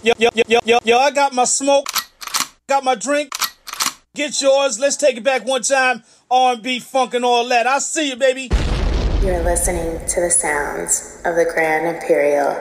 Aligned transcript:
Yo, 0.00 0.12
yo, 0.16 0.28
yo, 0.32 0.44
yo, 0.46 0.60
yo, 0.64 0.78
yo, 0.84 0.96
I 0.96 1.10
got 1.10 1.34
my 1.34 1.42
smoke, 1.42 1.88
got 2.68 2.84
my 2.84 2.94
drink. 2.94 3.34
Get 4.14 4.40
yours. 4.40 4.78
Let's 4.78 4.96
take 4.96 5.16
it 5.16 5.24
back 5.24 5.44
one 5.44 5.62
time. 5.62 6.04
R&B, 6.30 6.78
funk, 6.78 7.14
and 7.14 7.24
all 7.24 7.48
that. 7.48 7.66
I 7.66 7.80
see 7.80 8.10
you, 8.10 8.16
baby. 8.16 8.48
You're 9.26 9.42
listening 9.42 9.98
to 10.06 10.20
the 10.20 10.30
sounds 10.30 11.20
of 11.24 11.34
the 11.34 11.44
Grand 11.52 11.96
Imperial 11.96 12.54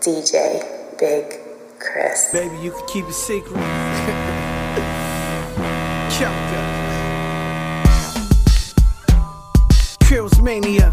DJ 0.00 0.60
Big 0.98 1.40
Chris. 1.78 2.30
Baby, 2.34 2.54
you 2.58 2.72
can 2.72 2.86
keep 2.86 3.06
it 3.06 3.14
secret. 3.14 3.54
Chunka. 6.12 6.60
Kills 10.06 10.38
Mania. 10.42 10.92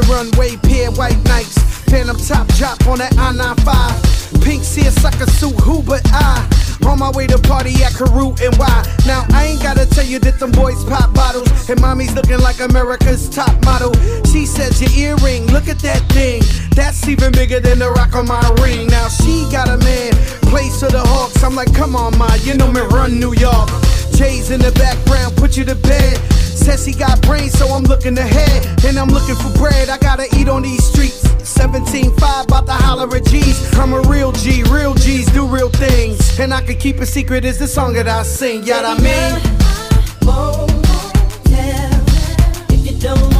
The 0.00 0.12
runway, 0.12 0.56
pair 0.56 0.90
white 0.92 1.18
nights. 1.24 1.58
Phantom 1.90 2.16
top 2.16 2.46
drop 2.54 2.78
on 2.86 2.98
that 2.98 3.16
I 3.18 3.32
95. 3.32 4.42
Pink 4.42 4.64
seersucker 4.64 5.26
suit, 5.26 5.58
who 5.60 5.82
but 5.82 6.02
I? 6.12 6.46
On 6.86 6.98
my 6.98 7.10
way 7.10 7.26
to 7.26 7.38
party 7.38 7.74
at 7.84 7.92
Carew 7.92 8.32
and 8.40 8.56
why? 8.56 8.82
Now 9.06 9.26
I 9.32 9.46
ain't 9.52 9.62
gotta 9.62 9.86
tell 9.86 10.04
you 10.04 10.18
that 10.20 10.38
them 10.38 10.50
boys 10.52 10.82
pop 10.84 11.12
bottles 11.12 11.68
and 11.68 11.80
mommy's 11.80 12.14
looking 12.14 12.40
like 12.40 12.60
America's 12.60 13.28
top 13.28 13.52
model. 13.64 13.92
She 14.24 14.46
says 14.46 14.80
your 14.80 14.90
earring, 14.96 15.46
look 15.48 15.68
at 15.68 15.78
that 15.80 16.00
thing. 16.12 16.42
That's 16.74 17.06
even 17.06 17.32
bigger 17.32 17.60
than 17.60 17.80
the 17.80 17.90
rock 17.90 18.14
on 18.14 18.26
my 18.26 18.40
ring. 18.62 18.86
Now 18.86 19.08
she 19.08 19.46
got 19.52 19.68
a 19.68 19.76
man, 19.76 20.12
place 20.48 20.80
for 20.80 20.88
the 20.88 21.02
Hawks. 21.04 21.42
I'm 21.44 21.54
like, 21.54 21.74
come 21.74 21.94
on, 21.94 22.16
ma, 22.16 22.32
you 22.40 22.54
know 22.54 22.70
me 22.72 22.80
run 22.80 23.20
New 23.20 23.34
York. 23.34 23.68
Jay's 24.16 24.50
in 24.50 24.60
the 24.60 24.72
background, 24.72 25.36
put 25.36 25.56
you 25.56 25.64
to 25.64 25.74
bed. 25.74 26.18
Says 26.60 26.84
he 26.84 26.92
got 26.92 27.22
brains, 27.22 27.58
so 27.58 27.68
I'm 27.68 27.84
looking 27.84 28.18
ahead. 28.18 28.84
And 28.84 28.98
I'm 28.98 29.08
looking 29.08 29.34
for 29.34 29.50
bread, 29.58 29.88
I 29.88 29.96
gotta 29.96 30.26
eat 30.36 30.48
on 30.48 30.62
these 30.62 30.84
streets. 30.84 31.22
17.5, 31.38 32.44
about 32.44 32.66
to 32.66 32.72
holler 32.72 33.16
at 33.16 33.24
G's. 33.24 33.78
I'm 33.78 33.94
a 33.94 34.00
real 34.02 34.30
G, 34.32 34.62
real 34.64 34.94
G's 34.94 35.26
do 35.32 35.46
real 35.46 35.70
things. 35.70 36.38
And 36.38 36.52
I 36.52 36.60
can 36.60 36.76
keep 36.76 36.98
a 37.00 37.06
secret, 37.06 37.46
is 37.46 37.58
the 37.58 37.66
song 37.66 37.94
that 37.94 38.08
I 38.08 38.22
sing. 38.24 38.62
Yeah, 38.64 38.82
I 38.84 39.00
mean. 39.00 39.60
A 43.02 43.39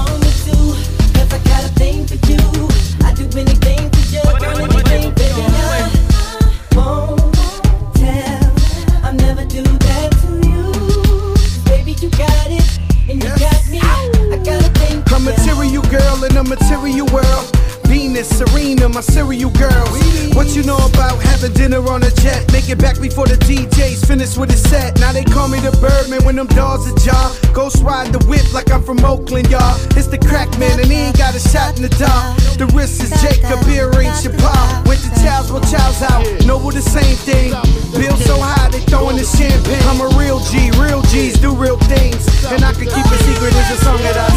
material 16.45 17.07
world. 17.13 17.51
Venus, 17.91 18.29
Serena, 18.31 18.89
my 18.89 19.01
serial 19.01 19.51
girls. 19.51 19.91
What 20.35 20.55
you 20.55 20.63
know 20.63 20.79
about 20.79 21.19
having 21.19 21.53
dinner 21.53 21.83
on 21.91 22.05
a 22.05 22.11
jet? 22.23 22.47
Make 22.53 22.71
it 22.71 22.79
back 22.79 23.01
before 23.01 23.27
the 23.27 23.35
DJ's 23.35 24.05
finished 24.05 24.39
with 24.39 24.51
his 24.51 24.63
set. 24.63 25.01
Now 25.01 25.13
they 25.13 25.25
call 25.25 25.49
me 25.49 25.59
the 25.59 25.75
Birdman 25.83 26.25
when 26.25 26.37
them 26.37 26.47
dogs 26.47 26.87
are 26.87 26.97
jaw. 27.03 27.35
Ghost 27.53 27.83
ride 27.83 28.13
the 28.15 28.23
whip 28.31 28.47
like 28.55 28.71
I'm 28.71 28.83
from 28.83 29.05
Oakland, 29.05 29.51
y'all. 29.51 29.75
It's 29.99 30.07
the 30.07 30.19
crack 30.19 30.47
man 30.57 30.79
and 30.79 30.87
he 30.87 31.11
ain't 31.11 31.19
got 31.19 31.35
a 31.35 31.41
shot 31.41 31.77
in 31.77 31.83
the 31.83 31.91
dark. 31.99 32.39
The 32.63 32.71
wrist 32.71 33.03
is 33.03 33.11
Jacob, 33.19 33.67
earring 33.67 34.15
Chappelle. 34.23 34.87
Went 34.87 35.03
to 35.03 35.11
Child's, 35.19 35.51
well, 35.51 35.67
Child's 35.67 36.03
out. 36.07 36.23
Noble 36.47 36.71
the 36.71 36.83
same 36.83 37.19
thing. 37.27 37.51
Bill 37.99 38.17
so 38.23 38.39
high, 38.39 38.71
they 38.71 38.87
throwing 38.87 39.17
the 39.19 39.27
champagne. 39.27 39.83
I'm 39.91 39.99
a 39.99 40.15
real 40.15 40.39
G, 40.47 40.71
real 40.79 41.03
G's 41.11 41.43
do 41.43 41.57
real 41.59 41.77
things. 41.91 42.23
And 42.55 42.63
I 42.63 42.71
can 42.71 42.87
keep 42.87 43.07
a 43.07 43.19
secret, 43.27 43.51
it's 43.51 43.83
a 43.83 43.85
song 43.85 43.99
that 44.07 44.15
I 44.15 44.30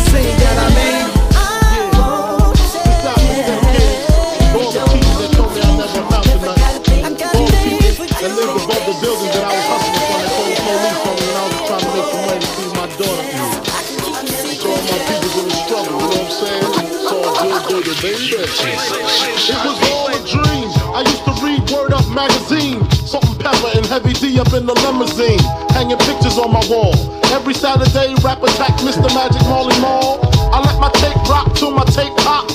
It 19.43 19.59
was 19.59 19.75
all 19.91 20.07
a 20.07 20.19
dream. 20.23 20.71
I 20.95 21.03
used 21.03 21.25
to 21.27 21.35
read 21.43 21.67
Word 21.69 21.91
Up 21.91 22.07
magazine. 22.07 22.79
Salt-N-Pepa 23.03 23.75
and 23.75 23.85
Heavy 23.85 24.13
D 24.13 24.39
up 24.39 24.53
in 24.53 24.65
the 24.65 24.71
limousine. 24.71 25.43
Hanging 25.75 25.97
pictures 26.07 26.37
on 26.39 26.53
my 26.53 26.63
wall. 26.71 26.95
Every 27.35 27.53
Saturday, 27.53 28.15
rap 28.23 28.41
attack 28.41 28.71
Mr. 28.79 29.03
Magic 29.11 29.43
Marley 29.51 29.75
Marl. 29.81 30.23
I 30.55 30.63
let 30.63 30.79
my 30.79 30.87
tape 30.95 31.19
rock 31.27 31.53
till 31.55 31.71
my 31.71 31.83
tape 31.91 32.15
pop. 32.23 32.47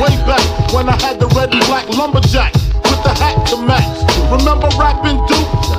Way 0.00 0.16
back 0.24 0.40
when 0.72 0.88
I 0.88 0.96
had 0.96 1.20
the 1.20 1.28
red 1.36 1.52
and 1.52 1.60
black 1.66 1.86
lumberjack 1.92 2.54
with 2.88 3.02
the 3.04 3.12
hat 3.12 3.46
to 3.52 3.60
match. 3.60 3.92
Remember 4.32 4.72
rapping 4.80 5.20
Duke? 5.28 5.41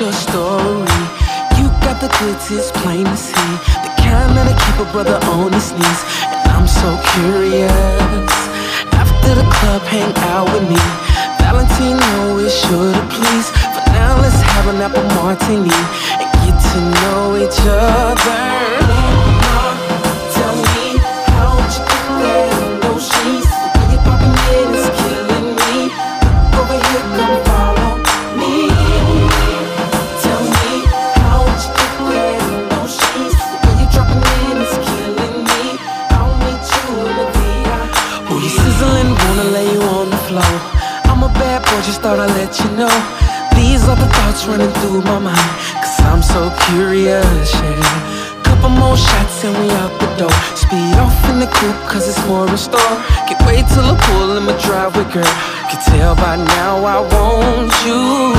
Your 0.00 0.12
story? 0.12 1.00
You 1.56 1.68
got 1.80 2.00
the 2.00 2.08
goods, 2.20 2.50
it's 2.50 2.70
plain 2.82 3.04
to 3.06 3.16
see. 3.16 3.52
The 3.80 3.92
kind 3.96 4.36
that'll 4.36 4.52
keep 4.52 4.76
a 4.86 4.92
brother 4.92 5.16
on 5.32 5.52
his 5.52 5.72
knees. 5.72 6.00
And 6.20 6.50
I'm 6.52 6.66
so 6.66 6.98
curious. 7.14 8.32
After 8.92 9.34
the 9.34 9.46
club, 9.56 9.82
hang 9.88 10.12
out 10.32 10.52
with 10.52 10.68
me. 10.68 10.82
Valentino 11.40 12.36
is 12.38 12.52
sure 12.52 12.92
to 12.92 13.02
please. 13.08 13.48
For 13.72 13.84
now, 13.92 14.20
let's 14.20 14.40
have 14.40 14.66
an 14.68 14.82
apple 14.82 15.06
martini 15.16 15.72
and 16.20 16.28
get 16.44 16.56
to 16.72 16.80
know 17.00 17.36
each 17.36 17.60
other. 17.64 18.65
thought 42.06 42.20
I'd 42.20 42.36
let 42.38 42.54
you 42.62 42.70
know. 42.78 42.96
These 43.58 43.82
are 43.90 43.96
the 43.96 44.06
thoughts 44.06 44.46
running 44.46 44.70
through 44.78 45.02
my 45.10 45.18
mind 45.18 45.50
Cause 45.82 45.98
I'm 46.06 46.22
so 46.22 46.54
curious, 46.70 47.50
yeah. 47.52 48.42
Couple 48.46 48.70
more 48.70 48.96
shots 48.96 49.42
and 49.42 49.54
we 49.58 49.66
out 49.82 49.90
the 49.98 50.06
door. 50.14 50.38
Speed 50.54 50.94
off 51.02 51.18
in 51.30 51.40
the 51.40 51.50
coupe 51.50 51.82
cause 51.90 52.06
it's 52.06 52.22
more 52.28 52.46
in 52.46 52.56
store. 52.56 52.94
Can't 53.26 53.42
wait 53.42 53.66
till 53.74 53.82
I 53.82 53.98
pull 54.06 54.36
in 54.36 54.44
my 54.46 54.54
driveway, 54.62 55.02
girl. 55.12 55.34
Can 55.68 55.80
tell 55.90 56.14
by 56.14 56.36
now 56.36 56.74
I 56.84 56.98
want 57.10 57.74
you. 57.84 58.35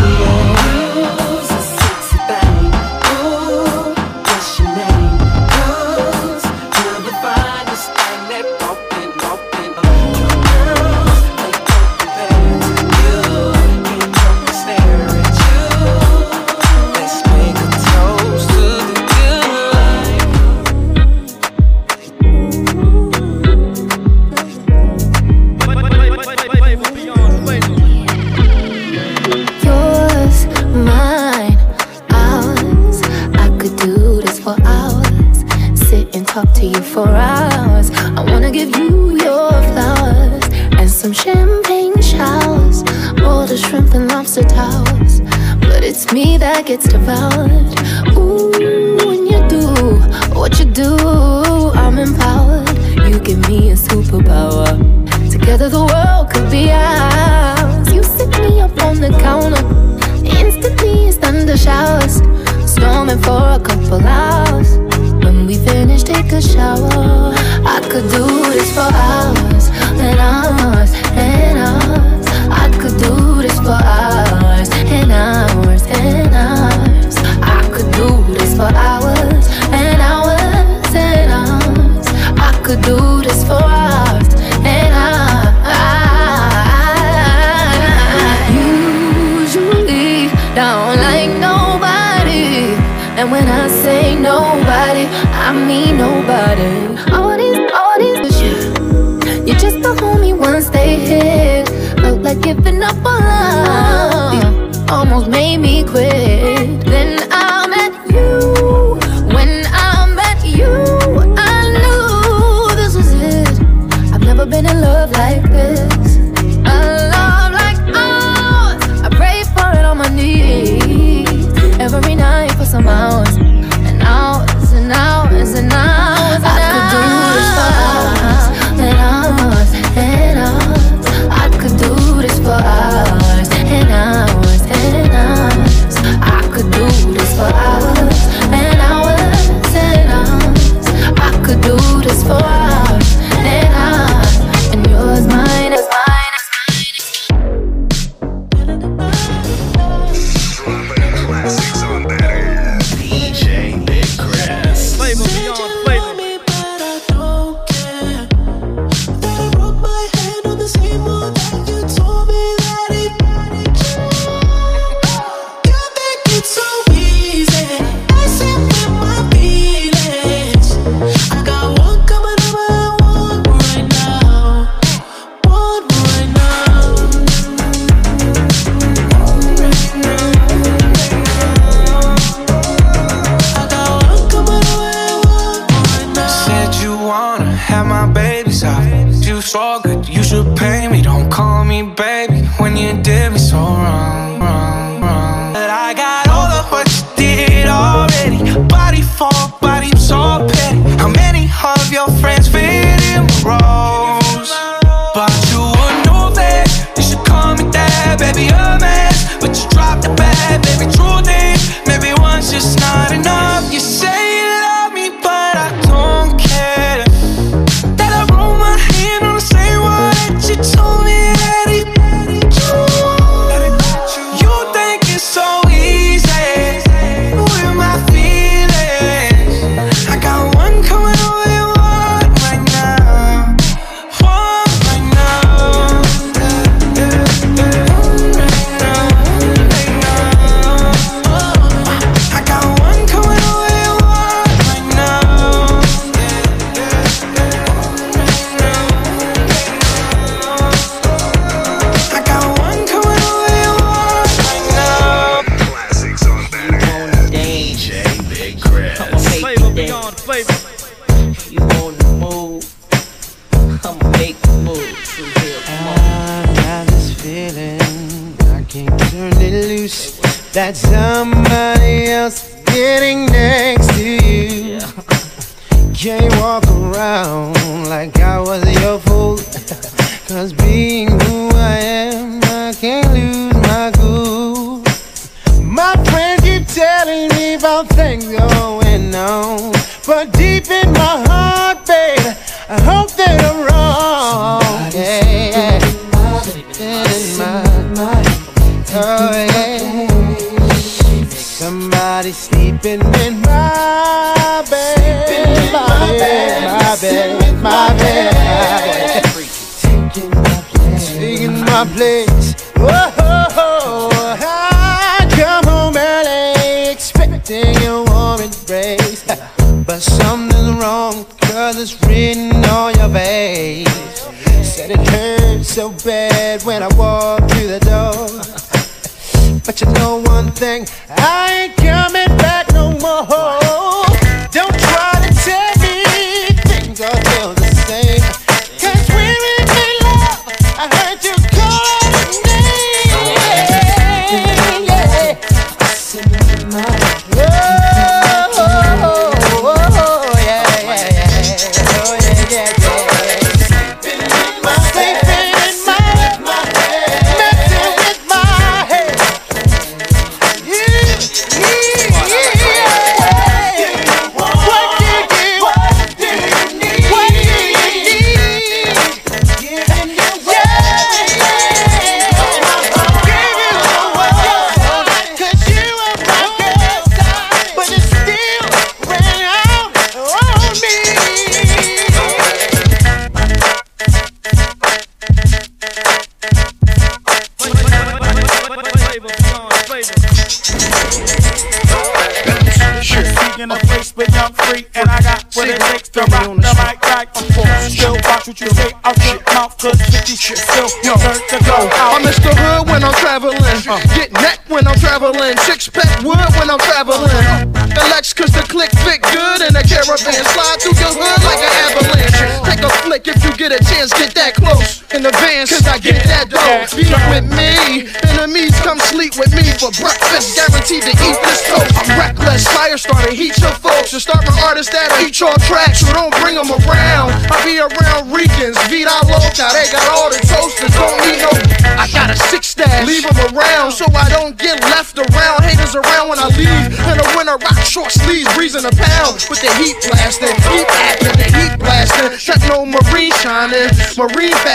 love 114.98 115.12
like 115.12 115.44
this. 115.52 116.18
A 116.66 116.78
love 117.14 117.52
like 117.62 117.80
ours. 117.96 119.02
I 119.06 119.10
pray 119.12 119.44
for 119.54 119.70
it 119.78 119.86
on 119.86 119.98
my 120.00 120.10
knees 120.10 121.46
every 121.80 122.16
night 122.16 122.52
for 122.54 122.66
some 122.66 122.88
hours. 122.88 123.27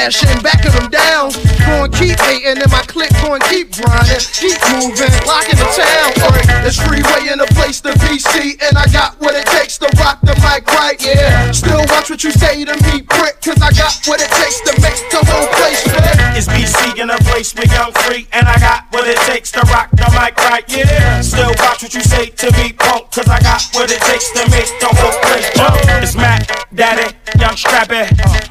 Fashion, 0.03 0.43
backing 0.43 0.73
them 0.75 0.91
down. 0.91 1.31
Going 1.63 1.93
keep 1.93 2.19
hating, 2.19 2.59
and 2.59 2.71
my 2.73 2.83
click 2.91 3.11
going 3.23 3.41
keep 3.47 3.71
grinding. 3.71 4.19
Keep 4.35 4.59
moving, 4.75 5.15
locking 5.23 5.59
the 5.59 5.69
town. 5.79 6.11
Alright, 6.19 6.67
it's 6.67 6.81
freeway 6.83 7.31
in 7.31 7.39
the 7.39 7.47
place 7.55 7.81
to 7.87 7.95
be 8.03 8.19
see, 8.19 8.59
and 8.59 8.75
I 8.75 8.87
got 8.91 9.15
what 9.21 9.35
it 9.39 9.47
takes 9.47 9.79
to 9.79 9.89
rock 10.03 10.19
the 10.23 10.35
mic 10.43 10.67
right, 10.75 10.99
yeah. 10.99 11.53
Still 11.53 11.87
watch 11.95 12.11
what 12.11 12.25
you 12.25 12.33
say 12.33 12.65
to 12.65 12.75
me, 12.83 13.03
prick, 13.03 13.39
cause 13.43 13.61
I 13.63 13.71
got 13.79 13.95
what 14.07 14.19
it 14.19 14.31
takes 14.43 14.59
to 14.67 14.73
make 14.83 14.99
the 15.15 15.23
whole 15.23 15.47
place 15.55 15.83
fit. 15.87 16.03
It's 16.35 16.49
BC 16.51 16.99
in 16.99 17.11
a 17.11 17.19
place 17.31 17.55
where 17.55 17.71
I'm 17.79 17.93
free 18.03 18.27
and 18.33 18.49
I 18.49 18.59
got 18.59 18.91
what 18.91 19.07
it 19.07 19.19
takes 19.31 19.53
to 19.53 19.61
rock 19.71 19.91
the 19.93 20.09
mic 20.19 20.35
right, 20.51 20.65
yeah. 20.67 21.21
Still 21.21 21.55
watch 21.63 21.83
what 21.83 21.95
you 21.95 22.03
say 22.03 22.27
to 22.27 22.51
me, 22.59 22.73
punk, 22.73 23.11
cause 23.13 23.29
I 23.29 23.39
got 23.41 23.63
what 23.75 23.91
it 23.91 24.03
takes 24.03 24.31
to 24.35 24.43
make 24.51 24.71
the 24.83 24.91
whole 24.91 25.19
place 25.31 25.47
jump. 25.55 25.79
It's 26.03 26.17
Matt, 26.17 26.51
Daddy, 26.75 27.15
Young 27.39 27.57
Strappy. 27.57 28.09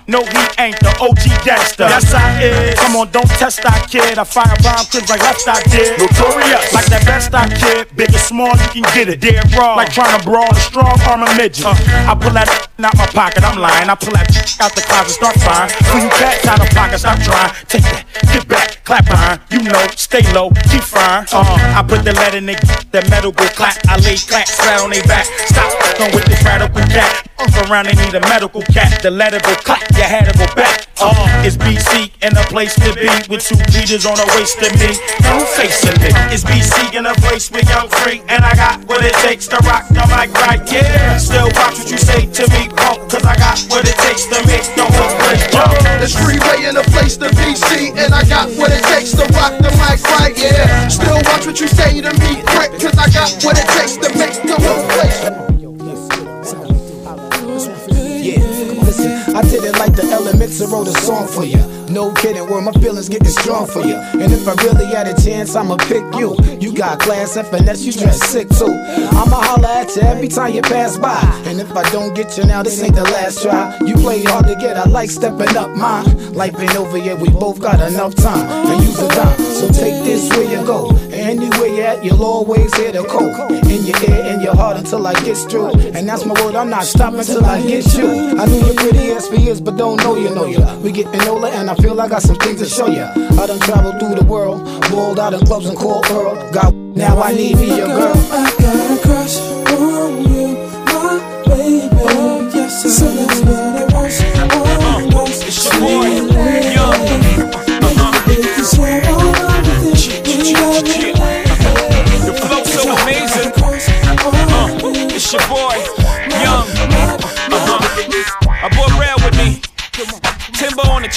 No, 0.08 0.20
he 0.26 0.44
ain't 0.60 0.80
the 0.80 0.92
OG 1.00 1.46
gangster. 1.46 1.88
Yes, 1.88 2.14
I 2.14 2.42
is. 2.44 2.80
Come 2.80 2.96
on, 2.96 3.12
don't 3.12 3.30
test 3.40 3.62
that 3.64 3.88
kid. 3.90 4.18
I 4.18 4.24
fire 4.24 4.52
bomb 4.64 4.86
kids 4.92 5.08
like 5.10 5.22
left 5.22 5.48
I 5.48 5.62
did. 5.70 6.00
Notorious. 6.00 6.74
Like 6.74 6.88
that 6.92 7.06
best 7.06 7.34
I 7.34 7.48
kid. 7.48 7.88
Big 7.96 8.10
or 8.14 8.20
small, 8.20 8.52
you 8.76 8.82
can 8.82 8.86
get 8.94 9.08
it. 9.10 9.22
Dead 9.22 9.46
raw. 9.56 9.76
Like 9.76 9.94
trying 9.94 10.18
to 10.18 10.22
brawl 10.26 10.50
a 10.50 10.60
strong 10.60 10.98
arm 11.08 11.24
of 11.24 11.32
midget. 11.38 11.66
Uh, 11.66 11.76
I 12.10 12.14
pull 12.20 12.34
that 12.34 12.50
out 12.50 12.96
my 12.98 13.08
pocket, 13.14 13.44
I'm 13.44 13.60
lying. 13.60 13.90
I 13.90 13.96
pull 13.96 14.14
that 14.14 14.28
out 14.60 14.74
the 14.76 14.82
closet, 14.82 15.16
start 15.16 15.38
firing. 15.40 15.72
When 15.94 16.04
you 16.04 16.12
cats 16.18 16.48
out 16.48 16.60
of 16.60 16.70
pocket, 16.74 17.00
stop 17.00 17.20
trying. 17.22 17.54
Take 17.70 17.86
that, 17.88 18.04
get 18.34 18.48
back, 18.48 18.84
clap 18.84 19.06
behind. 19.06 19.40
You 19.52 19.64
know, 19.64 19.86
stay 19.96 20.26
low, 20.34 20.52
keep 20.68 20.84
firing. 20.84 21.28
Uh, 21.32 21.78
I 21.78 21.86
put 21.88 22.04
the 22.04 22.14
lead 22.14 22.36
in 22.36 22.46
the 22.46 22.56
that 22.92 23.10
metal 23.10 23.32
go 23.32 23.48
clap. 23.56 23.78
I 23.88 23.96
lay 24.02 24.18
clap, 24.18 24.48
flat 24.48 24.82
on 24.82 24.90
they 24.90 25.02
back. 25.08 25.26
Stop 25.48 25.72
fucking 25.80 26.16
with 26.16 26.26
this 26.26 26.44
radical 26.44 26.84
cat. 26.92 27.28
Around, 27.42 27.88
they 27.88 27.98
need 28.06 28.14
a 28.14 28.22
medical 28.22 28.62
cat. 28.72 29.02
The 29.04 29.12
letter 29.12 29.40
go 29.40 29.54
clap, 29.62 29.84
you 29.92 30.04
had 30.04 30.32
to 30.32 30.34
go 30.38 30.48
back. 30.56 30.88
Uh, 31.02 31.44
it's 31.44 31.58
BC 31.58 32.14
in 32.22 32.38
a 32.38 32.46
place 32.54 32.78
to 32.78 32.94
be 32.94 33.10
with 33.26 33.42
two 33.42 33.58
leaders 33.74 34.06
on 34.06 34.14
the 34.16 34.28
waist 34.38 34.62
of 34.62 34.70
me. 34.78 34.94
Who 35.26 35.42
facing 35.58 35.98
me? 35.98 36.14
It's 36.30 36.46
BC 36.46 36.94
in 36.94 37.06
a 37.10 37.16
place 37.26 37.50
where 37.50 37.66
I'm 37.74 37.90
free 37.90 38.22
and 38.30 38.46
I 38.46 38.54
got 38.54 38.86
what 38.86 39.04
it 39.04 39.18
takes 39.26 39.48
to 39.50 39.58
rock 39.66 39.90
the 39.90 40.06
mic 40.14 40.30
right. 40.46 40.62
Yeah, 40.70 41.18
still 41.18 41.50
watch 41.58 41.82
what 41.82 41.90
you 41.90 41.98
say 41.98 42.30
to 42.30 42.44
me, 42.54 42.70
punk, 42.70 43.10
cause 43.10 43.26
I 43.26 43.36
got 43.36 43.58
what 43.74 43.84
it 43.90 43.98
takes 43.98 44.30
to 44.30 44.38
make 44.46 44.66
the 44.78 44.86
whole 44.86 45.14
place 45.26 45.44
jump. 45.50 45.74
There's 45.98 46.14
freeway 46.14 46.70
in 46.70 46.78
a 46.78 46.86
place 46.94 47.18
to 47.18 47.34
be 47.34 47.58
seen, 47.58 47.98
and 47.98 48.14
I 48.14 48.24
got 48.30 48.46
what 48.62 48.70
it 48.70 48.86
takes 48.94 49.12
to 49.18 49.26
rock 49.34 49.58
the 49.58 49.74
mic 49.82 50.00
right, 50.16 50.38
yeah. 50.38 50.88
Still 50.88 51.18
watch 51.26 51.50
what 51.50 51.60
you 51.60 51.68
say 51.68 52.00
to 52.00 52.14
me, 52.22 52.46
prick, 52.54 52.78
cause 52.78 52.94
I 52.94 53.10
got 53.10 53.34
what 53.42 53.58
it 53.58 53.68
takes 53.74 53.98
to 53.98 54.10
make 54.14 54.38
the 54.46 54.56
whole 54.62 54.86
place. 54.94 55.51
I 59.34 59.42
did 59.44 59.64
it 59.64 59.78
like 59.80 59.96
the 59.96 60.04
elements, 60.12 60.62
I 60.62 60.66
wrote 60.66 60.88
a 60.88 60.94
song 61.02 61.28
for 61.28 61.46
you. 61.46 61.64
No 61.90 62.14
kidding, 62.14 62.50
where 62.50 62.62
my 62.62 62.72
feelings 62.74 63.10
getting 63.10 63.28
strong 63.28 63.68
for 63.68 63.82
you. 63.82 63.96
And 63.96 64.32
if 64.32 64.48
I 64.48 64.54
really 64.64 64.86
had 64.86 65.08
a 65.08 65.22
chance, 65.22 65.56
I'ma 65.56 65.76
pick 65.76 66.04
you. 66.16 66.38
You 66.60 66.74
got 66.74 67.00
class 67.00 67.36
and 67.36 67.46
finesse, 67.48 67.84
you 67.84 67.92
dress 67.92 68.24
sick 68.30 68.48
too. 68.50 68.72
I'ma 69.12 69.42
holler 69.44 69.68
at 69.68 69.94
you 69.96 70.02
every 70.04 70.30
time 70.30 70.54
you 70.54 70.62
pass 70.62 70.98
by. 70.98 71.20
And 71.46 71.60
if 71.60 71.72
I 71.76 71.84
don't 71.92 72.14
get 72.14 72.38
you 72.38 72.46
now, 72.46 72.64
this 72.64 72.82
ain't 72.82 72.96
the 72.96 73.04
last 73.04 73.42
try. 73.42 73.78
You 73.86 73.96
play 73.96 74.24
hard 74.24 74.48
to 74.48 74.56
get, 74.56 74.78
I 74.78 74.86
like 74.86 75.10
stepping 75.10 75.56
up 75.58 75.70
mine. 75.72 76.34
Life 76.34 76.58
ain't 76.60 76.76
over 76.78 76.98
yet, 76.98 77.20
we 77.20 77.30
both 77.30 77.60
got 77.60 77.82
enough 77.82 78.16
time. 78.16 78.48
And 78.68 78.84
use 78.84 79.00
a 79.00 79.10
dime, 79.10 79.38
so 79.40 79.68
take 79.68 80.04
this 80.06 80.30
where 80.30 80.50
you 80.50 80.66
go. 80.66 80.96
Anywhere 81.12 81.68
you 81.68 81.82
at, 81.82 82.04
you'll 82.06 82.24
always 82.24 82.74
hear 82.78 82.94
the 82.94 83.04
coke. 83.04 83.52
In 83.52 83.84
your 83.84 83.98
ear, 84.10 84.34
in 84.34 84.42
your 84.42 84.56
heart 84.56 84.78
until 84.78 85.06
I 85.06 85.14
get 85.26 85.38
through. 85.50 85.72
And 85.92 86.08
that's 86.08 86.26
my 86.26 86.34
word, 86.42 86.56
I'm 86.56 86.70
not 86.70 86.86
stopping 86.86 87.24
till 87.24 87.46
I 87.46 87.62
get 87.62 87.94
you. 87.96 88.40
I 88.40 88.46
knew 88.46 88.66
you're 88.66 88.76
pretty 88.76 89.11
for 89.32 89.38
years, 89.40 89.62
but 89.62 89.78
don't 89.78 89.98
know 90.04 90.16
you, 90.16 90.30
know 90.36 90.46
you. 90.46 90.64
We 90.84 90.92
getting 90.92 91.22
older, 91.28 91.48
and 91.48 91.70
I 91.70 91.76
feel 91.76 92.00
I 92.00 92.08
got 92.10 92.22
some 92.22 92.36
things 92.36 92.60
to 92.60 92.68
show 92.68 92.88
you. 92.88 93.04
I 93.04 93.48
done 93.48 93.60
traveled 93.60 94.00
through 94.00 94.16
the 94.16 94.26
world, 94.26 94.64
balled 94.92 95.20
out 95.20 95.34
in 95.34 95.40
clubs 95.46 95.68
and 95.68 95.78
called 95.78 96.06
Earl. 96.12 96.52
Got 96.52 96.74
now 96.74 97.22
I 97.22 97.34
need 97.34 97.56
me 97.56 97.72
a 97.80 97.88
girl. 97.88 98.14
I 98.32 98.54
got 98.60 98.98
a 98.98 99.02
crush 99.02 99.38
on 99.40 100.24
you, 100.32 100.48
my 100.86 101.44
baby. 101.46 101.90
Oh, 101.94 102.52
yes, 102.54 102.84
so 102.98 103.06
that's 103.06 103.40
what 103.42 103.56
I 103.56 103.86
want. 104.84 105.14
Oh, 105.16 105.26
it's 105.28 105.64
your 105.66 105.80
boy, 105.80 106.31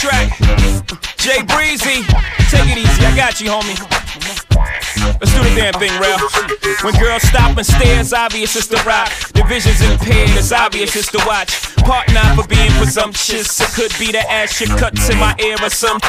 track. 0.04 0.37
Jay 1.16 1.40
Breezy, 1.49 2.04
take 2.52 2.68
it 2.68 2.78
easy. 2.78 3.06
I 3.06 3.16
got 3.16 3.40
you, 3.40 3.49
homie. 3.49 3.76
Let's 5.20 5.32
do 5.32 5.42
the 5.42 5.54
damn 5.56 5.73
thing, 5.75 5.92
Ralph. 5.99 6.84
When 6.84 6.94
girls 7.00 7.23
stop 7.23 7.56
and 7.56 7.66
stare, 7.66 8.00
it's 8.00 8.12
obvious 8.12 8.54
it's 8.54 8.66
the 8.66 8.82
rock. 8.84 9.11
Divisions 9.44 9.82
impaired, 9.82 10.30
it's 10.30 10.52
obvious 10.52 10.94
just 10.94 11.12
to 11.12 11.18
watch. 11.26 11.76
Part 11.84 12.08
nine 12.14 12.34
for 12.34 12.48
being 12.48 12.70
presumptuous. 12.80 13.60
It 13.60 13.68
could 13.76 13.92
be 13.98 14.10
the 14.10 14.24
ass 14.32 14.58
your 14.58 14.74
cuts 14.78 15.10
in 15.10 15.18
my 15.18 15.36
ear 15.38 15.56
or 15.60 15.68
some. 15.68 16.00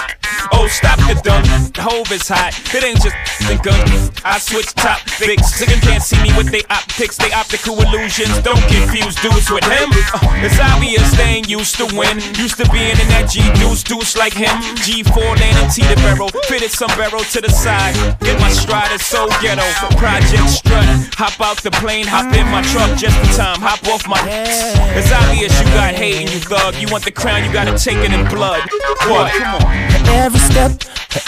Oh, 0.53 0.67
stop 0.71 0.97
the. 0.99 1.19
The 1.25 1.81
hove 1.81 2.11
is 2.13 2.29
hot. 2.29 2.55
It 2.73 2.83
ain't 2.83 3.01
just 3.01 3.15
the 3.43 3.59
gun. 3.59 3.83
I 4.23 4.39
switch 4.39 4.73
top 4.73 5.03
topics. 5.19 5.59
Niggas 5.59 5.81
can't 5.81 6.03
see 6.03 6.21
me 6.23 6.31
with 6.37 6.51
they 6.51 6.63
optics, 6.69 7.17
they 7.17 7.31
optical 7.31 7.75
illusions. 7.81 8.39
Don't 8.39 8.61
confuse 8.71 9.15
dudes 9.19 9.51
with 9.51 9.63
him. 9.63 9.89
Uh, 9.91 10.45
it's 10.45 10.59
obvious 10.59 11.03
they 11.17 11.43
ain't 11.43 11.49
used 11.49 11.75
to 11.75 11.85
win. 11.95 12.19
Used 12.39 12.57
to 12.57 12.67
being 12.71 12.95
in 12.95 13.07
that 13.11 13.27
G 13.29 13.43
deuce 13.59 13.83
deuce 13.83 14.15
like 14.15 14.33
him. 14.33 14.55
G4 14.79 15.39
landing 15.39 15.69
Teterboro. 15.71 16.31
Fitted 16.47 16.71
sombrero 16.71 17.19
to 17.19 17.41
the 17.41 17.49
side. 17.49 17.95
Get 18.21 18.39
my 18.39 18.49
stride 18.49 18.91
is 18.91 19.05
so 19.05 19.27
ghetto. 19.41 19.65
Project 19.97 20.49
strut. 20.49 20.87
Hop 21.19 21.39
out 21.41 21.57
the 21.63 21.71
plane, 21.71 22.05
hop 22.07 22.31
in 22.33 22.47
my 22.47 22.61
truck 22.71 22.91
just 22.97 23.15
time. 23.33 23.61
Hop 23.61 23.85
off 23.87 24.07
my. 24.07 24.19
ass. 24.19 24.75
It's 24.97 25.11
obvious 25.11 25.57
you 25.59 25.65
got 25.73 25.93
hate 25.93 26.21
and 26.21 26.29
you 26.33 26.39
thug. 26.39 26.75
You 26.75 26.87
want 26.91 27.03
the 27.05 27.11
crown, 27.11 27.43
you 27.43 27.51
gotta 27.51 27.77
take 27.77 27.97
it 27.97 28.11
in 28.11 28.27
blood. 28.27 28.61
What? 29.07 29.31
Come 29.33 29.61
on. 29.63 29.73
Every 30.07 30.39
step, 30.39 30.71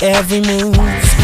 every 0.02 0.42
move 0.42 0.76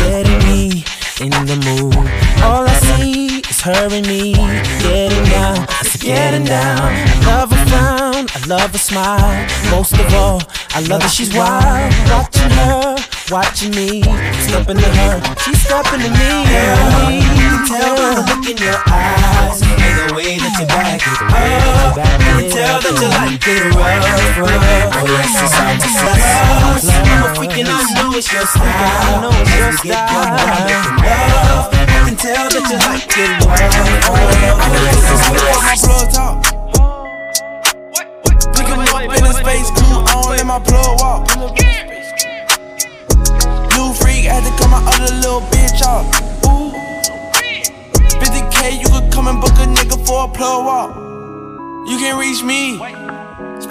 getting 0.03 0.39
me 0.49 0.83
in 1.21 1.31
the 1.45 1.57
mood. 1.65 1.95
All 2.43 2.67
I 2.67 2.73
see 2.97 3.39
is 3.39 3.61
her 3.61 3.87
and 3.91 4.05
me 4.07 4.33
getting 4.81 5.25
down, 5.29 5.65
getting 5.99 6.45
down. 6.45 6.91
Love 7.25 7.51
her 7.51 7.65
frown, 7.67 8.12
I 8.33 8.41
love 8.47 8.71
her 8.71 8.79
smile. 8.79 9.45
Most 9.69 9.93
of 9.93 10.11
all, 10.13 10.41
I 10.73 10.81
love 10.89 11.05
that 11.05 11.13
she's 11.13 11.29
wild. 11.37 11.93
Watching 12.09 12.49
her, 12.49 12.97
watching 13.29 13.69
me, 13.77 14.01
stepping 14.41 14.81
to 14.81 14.89
her, 14.89 15.21
she's 15.37 15.61
stepping 15.61 16.01
to 16.01 16.09
me. 16.09 16.41
Yeah, 16.49 16.73
I 16.73 17.21
can 17.21 17.61
tell 17.69 17.93
by 17.93 18.17
the 18.17 18.25
look 18.25 18.41
in 18.49 18.57
your 18.57 18.81
eyes 18.89 19.61
and 19.61 20.09
the 20.09 20.17
way 20.17 20.41
that 20.41 20.53
you 20.57 20.65
back 20.65 20.97
it 20.97 21.13
up. 21.13 21.93
I 21.93 22.09
can 22.17 22.49
tell 22.49 22.81
that 22.81 22.97
you 22.97 23.09
like 23.13 23.37
it 23.37 23.69
rough, 23.77 24.41
rough. 24.41 24.97
Oh 24.97 25.05
yes, 25.13 25.37
it's 25.37 25.53
all 25.53 25.77
to 25.77 25.89
us. 26.09 26.89
I'm 26.89 27.29
a 27.29 27.37
freak 27.37 27.53
and 27.61 27.69
I 27.69 27.85
know 27.93 28.17
it's 28.17 28.33
your 28.33 28.49
style. 28.49 28.65
I 28.65 29.21
know 29.21 29.33
it's 29.45 29.53
your 29.53 29.77
style. 29.77 31.69
I 31.69 32.09
can 32.09 32.17
tell 32.17 32.49
that 32.49 32.65
you 32.65 32.81
like 32.81 32.92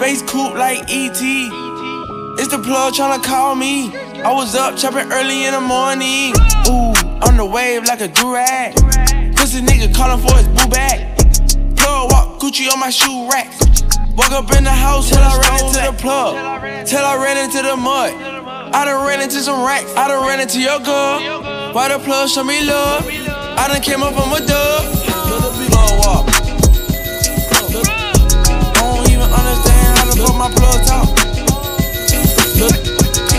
Space 0.02 0.22
coupe 0.22 0.54
like 0.54 0.80
ET. 0.90 1.22
It's 1.22 2.48
the 2.48 2.58
plug 2.58 2.92
tryna 2.92 3.22
call 3.22 3.54
me. 3.54 3.94
I 3.94 4.32
was 4.34 4.56
up 4.56 4.76
chopping 4.76 5.12
early 5.12 5.44
in 5.44 5.52
the 5.54 5.60
morning. 5.60 6.34
Ooh, 6.66 6.90
on 7.22 7.36
the 7.36 7.46
wave 7.46 7.84
like 7.84 8.00
a 8.00 8.08
durag. 8.08 8.74
Pussy 9.36 9.60
nigga 9.60 9.94
calling 9.94 10.18
for 10.18 10.34
his 10.34 10.48
boo 10.48 10.66
bag. 10.66 11.06
Plug 11.76 12.10
walk, 12.10 12.40
Gucci 12.40 12.68
on 12.72 12.80
my 12.80 12.90
shoe 12.90 13.30
rack. 13.30 13.46
Woke 14.16 14.32
up 14.32 14.50
in 14.56 14.64
the 14.64 14.74
house 14.74 15.08
till 15.08 15.22
I 15.22 15.38
ran 15.38 15.66
into 15.66 15.78
the 15.78 15.96
plug. 16.02 16.34
Till 16.84 17.04
I 17.04 17.22
ran 17.22 17.38
into 17.38 17.62
the 17.62 17.76
mud. 17.76 18.12
I 18.74 18.84
done 18.84 19.06
ran 19.06 19.20
into 19.22 19.38
some 19.38 19.64
racks. 19.64 19.94
I 19.94 20.08
done 20.08 20.26
ran 20.26 20.40
into 20.40 20.58
your 20.58 20.80
girl. 20.80 21.72
Why 21.74 21.86
the 21.96 22.02
plug 22.02 22.28
show 22.28 22.42
me 22.42 22.60
love? 22.66 23.06
I 23.06 23.68
done 23.68 23.80
came 23.80 24.02
up 24.02 24.14
from 24.14 24.32
a 24.32 24.44
dub. 24.44 24.82
Plug 25.70 25.98
walk. 26.04 26.31
Put 30.22 30.36
my 30.36 30.48
plug 30.54 30.86
talk. 30.86 31.08
Pick 31.16 31.42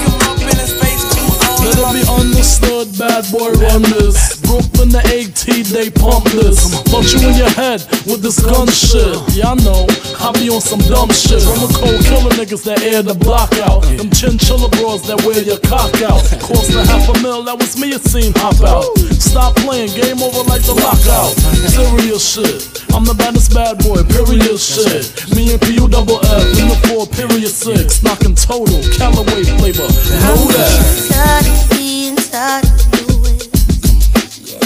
him 0.04 0.20
up 0.28 0.40
in 0.42 0.58
a 0.60 0.68
space 0.68 1.04
coupe. 1.16 1.40
Let 1.64 1.80
it 1.80 1.94
be 1.96 2.04
understood, 2.12 2.98
bad 2.98 3.24
boy 3.32 3.52
run 3.52 3.84
this. 3.84 4.33
Brooklyn 4.44 4.90
the 4.90 5.02
AT, 5.02 5.44
they 5.74 5.90
pump 5.90 6.26
this. 6.32 6.70
Punch 6.92 7.14
you 7.16 7.30
in 7.30 7.36
your 7.36 7.50
head 7.56 7.82
with 8.06 8.22
this 8.22 8.40
gun 8.44 8.68
shit. 8.70 9.16
Yeah, 9.34 9.52
I 9.52 9.56
know, 9.64 9.88
I 10.20 10.32
be 10.38 10.50
on 10.50 10.62
some 10.62 10.84
dumb 10.92 11.10
shit. 11.10 11.42
From 11.42 11.66
a 11.66 11.70
cold 11.74 12.02
killer 12.06 12.34
niggas 12.38 12.64
that 12.66 12.84
air 12.84 13.02
the 13.02 13.16
block 13.16 13.54
out. 13.66 13.82
Them 13.98 14.12
chinchilla 14.12 14.70
bros 14.78 15.08
that 15.08 15.24
wear 15.26 15.42
your 15.42 15.60
cock 15.66 15.96
out. 16.04 16.22
Cost 16.44 16.76
a 16.76 16.86
half 16.86 17.10
a 17.10 17.16
mil, 17.22 17.44
that 17.44 17.58
was 17.58 17.80
me, 17.80 17.96
it 17.96 18.04
seemed 18.04 18.38
hop 18.38 18.60
out. 18.62 18.86
Stop 19.18 19.56
playing, 19.64 19.90
game 19.96 20.22
over 20.22 20.44
like 20.46 20.62
the 20.64 20.76
lockout. 20.76 21.34
Serious 21.72 22.22
shit. 22.22 22.70
I'm 22.94 23.06
the 23.06 23.16
baddest 23.16 23.54
bad 23.54 23.80
boy, 23.80 24.04
period 24.06 24.60
shit. 24.60 25.10
Me 25.34 25.52
and 25.52 25.62
PU 25.62 25.88
double 25.90 26.20
F 26.22 26.46
in 26.60 26.68
the 26.70 26.78
four, 26.88 27.08
period 27.08 27.50
six. 27.50 28.04
Knocking 28.04 28.36
total, 28.36 28.84
Callaway 28.94 29.44
flavor. 29.58 29.88
Know 30.22 30.46
that. 30.54 32.83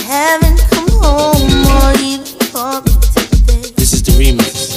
Haven't 0.07 0.59
come 0.71 0.87
home 1.03 1.35
or 1.75 1.91
even 1.99 2.23
called 2.53 2.85
me 2.85 2.93
today. 3.13 3.61
This 3.75 3.91
is 3.91 4.01
the 4.03 4.13
remix. 4.13 4.76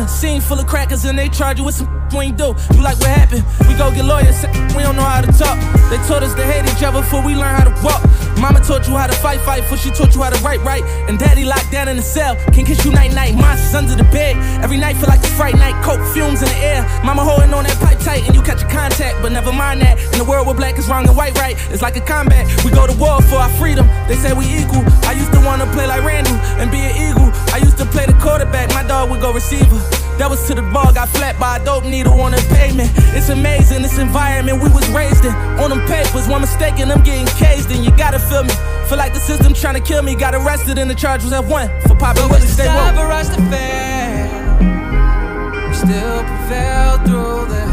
The 0.00 0.06
scene 0.06 0.40
full 0.40 0.58
of 0.58 0.66
crackers 0.66 1.04
and 1.04 1.18
they 1.18 1.28
charge 1.28 1.58
you 1.58 1.64
with 1.64 1.74
some 1.74 2.00
we 2.12 2.26
ain't 2.26 2.36
do. 2.36 2.54
You 2.74 2.82
like 2.82 2.98
what 2.98 3.08
happened? 3.08 3.44
We 3.68 3.74
go 3.76 3.90
get 3.94 4.04
lawyers, 4.04 4.42
we 4.74 4.82
don't 4.82 4.96
know 4.96 5.02
how 5.02 5.20
to 5.20 5.30
talk. 5.30 5.56
They 5.90 5.96
taught 6.08 6.22
us 6.22 6.34
to 6.34 6.42
hate 6.42 6.66
each 6.66 6.82
other 6.82 7.00
before 7.02 7.22
we 7.24 7.34
learn 7.34 7.54
how 7.54 7.64
to 7.64 7.74
walk. 7.84 8.02
Mama 8.40 8.58
taught 8.60 8.88
you 8.88 8.96
how 8.96 9.06
to 9.06 9.12
fight, 9.12 9.38
fight, 9.40 9.60
before 9.60 9.76
she 9.76 9.90
taught 9.90 10.14
you 10.14 10.22
how 10.22 10.30
to 10.30 10.42
write, 10.42 10.60
right. 10.60 10.82
And 11.08 11.18
daddy 11.18 11.44
locked 11.44 11.70
down 11.70 11.88
in 11.88 11.96
the 11.96 12.02
cell. 12.02 12.36
Can't 12.52 12.66
kiss 12.66 12.82
you 12.86 12.90
night, 12.90 13.12
night. 13.12 13.34
Monsters 13.34 13.74
under 13.74 13.94
the 13.94 14.04
bed. 14.04 14.36
Every 14.64 14.78
night 14.78 14.96
feel 14.96 15.08
like 15.08 15.20
a 15.20 15.32
fright 15.36 15.54
night. 15.56 15.76
Coke 15.84 16.00
fumes 16.14 16.40
in 16.40 16.48
the 16.48 16.56
air. 16.56 16.82
Mama 17.04 17.22
holding 17.22 17.52
on 17.52 17.64
that 17.64 17.76
pipe 17.78 17.98
tight 17.98 18.24
and 18.26 18.34
you 18.34 18.40
catch 18.40 18.62
a 18.62 18.68
contact. 18.68 19.20
But 19.20 19.32
never 19.32 19.52
mind 19.52 19.82
that. 19.82 20.00
In 20.12 20.18
the 20.18 20.24
world 20.24 20.46
where 20.46 20.56
black 20.56 20.78
is 20.78 20.88
wrong 20.88 21.06
and 21.06 21.14
white 21.14 21.36
right, 21.38 21.56
it's 21.70 21.82
like 21.82 21.96
a 21.96 22.00
combat. 22.00 22.48
We 22.64 22.70
go 22.70 22.86
to 22.86 22.96
war 22.96 23.20
for 23.20 23.36
our 23.36 23.50
freedom. 23.60 23.86
They 24.08 24.16
say 24.16 24.32
we 24.32 24.46
equal. 24.56 24.84
I 25.04 25.12
used 25.12 25.32
to 25.34 25.40
wanna 25.44 25.66
play 25.76 25.86
like 25.86 26.02
Randall 26.02 26.36
and 26.56 26.70
be 26.70 26.80
an 26.80 26.96
eagle. 26.96 27.30
I 27.52 27.58
used 27.58 27.76
to 27.76 27.84
play 27.84 28.06
the 28.06 28.14
quarterback. 28.14 28.70
My 28.70 28.82
dog 28.82 29.10
would 29.10 29.20
go 29.20 29.32
receiver. 29.32 30.09
That 30.20 30.28
was 30.28 30.46
to 30.48 30.54
the 30.54 30.60
ball, 30.60 30.92
got 30.92 31.08
flat 31.08 31.40
by 31.40 31.56
a 31.56 31.64
dope 31.64 31.86
needle 31.86 32.20
on 32.20 32.32
the 32.32 32.44
pavement. 32.52 32.92
It's 33.16 33.30
amazing, 33.30 33.80
this 33.80 33.96
environment 33.96 34.62
we 34.62 34.68
was 34.68 34.86
raised 34.90 35.24
in. 35.24 35.32
On 35.56 35.70
them 35.70 35.80
papers, 35.88 36.28
one 36.28 36.42
mistake 36.42 36.78
and 36.78 36.92
I'm 36.92 37.02
getting 37.02 37.24
caged 37.40 37.70
in. 37.70 37.82
You 37.82 37.90
gotta 37.96 38.18
feel 38.18 38.44
me. 38.44 38.52
Feel 38.90 38.98
like 38.98 39.14
the 39.14 39.20
system 39.20 39.54
trying 39.54 39.76
to 39.76 39.80
kill 39.80 40.02
me. 40.02 40.14
Got 40.14 40.34
arrested 40.34 40.76
and 40.76 40.90
the 40.90 40.94
charge 40.94 41.24
was 41.24 41.32
F1 41.32 41.88
for 41.88 41.96
popping 41.96 42.28
But 42.28 42.42
it's 42.42 42.52
Stay 42.52 42.68
woke. 42.68 42.96
for 42.96 43.10
us 43.10 43.28
to 43.34 43.40
fail. 43.48 44.28
We 45.70 45.74
still 45.74 46.20
prevail 46.28 46.98
through 47.08 47.46
the 47.48 47.64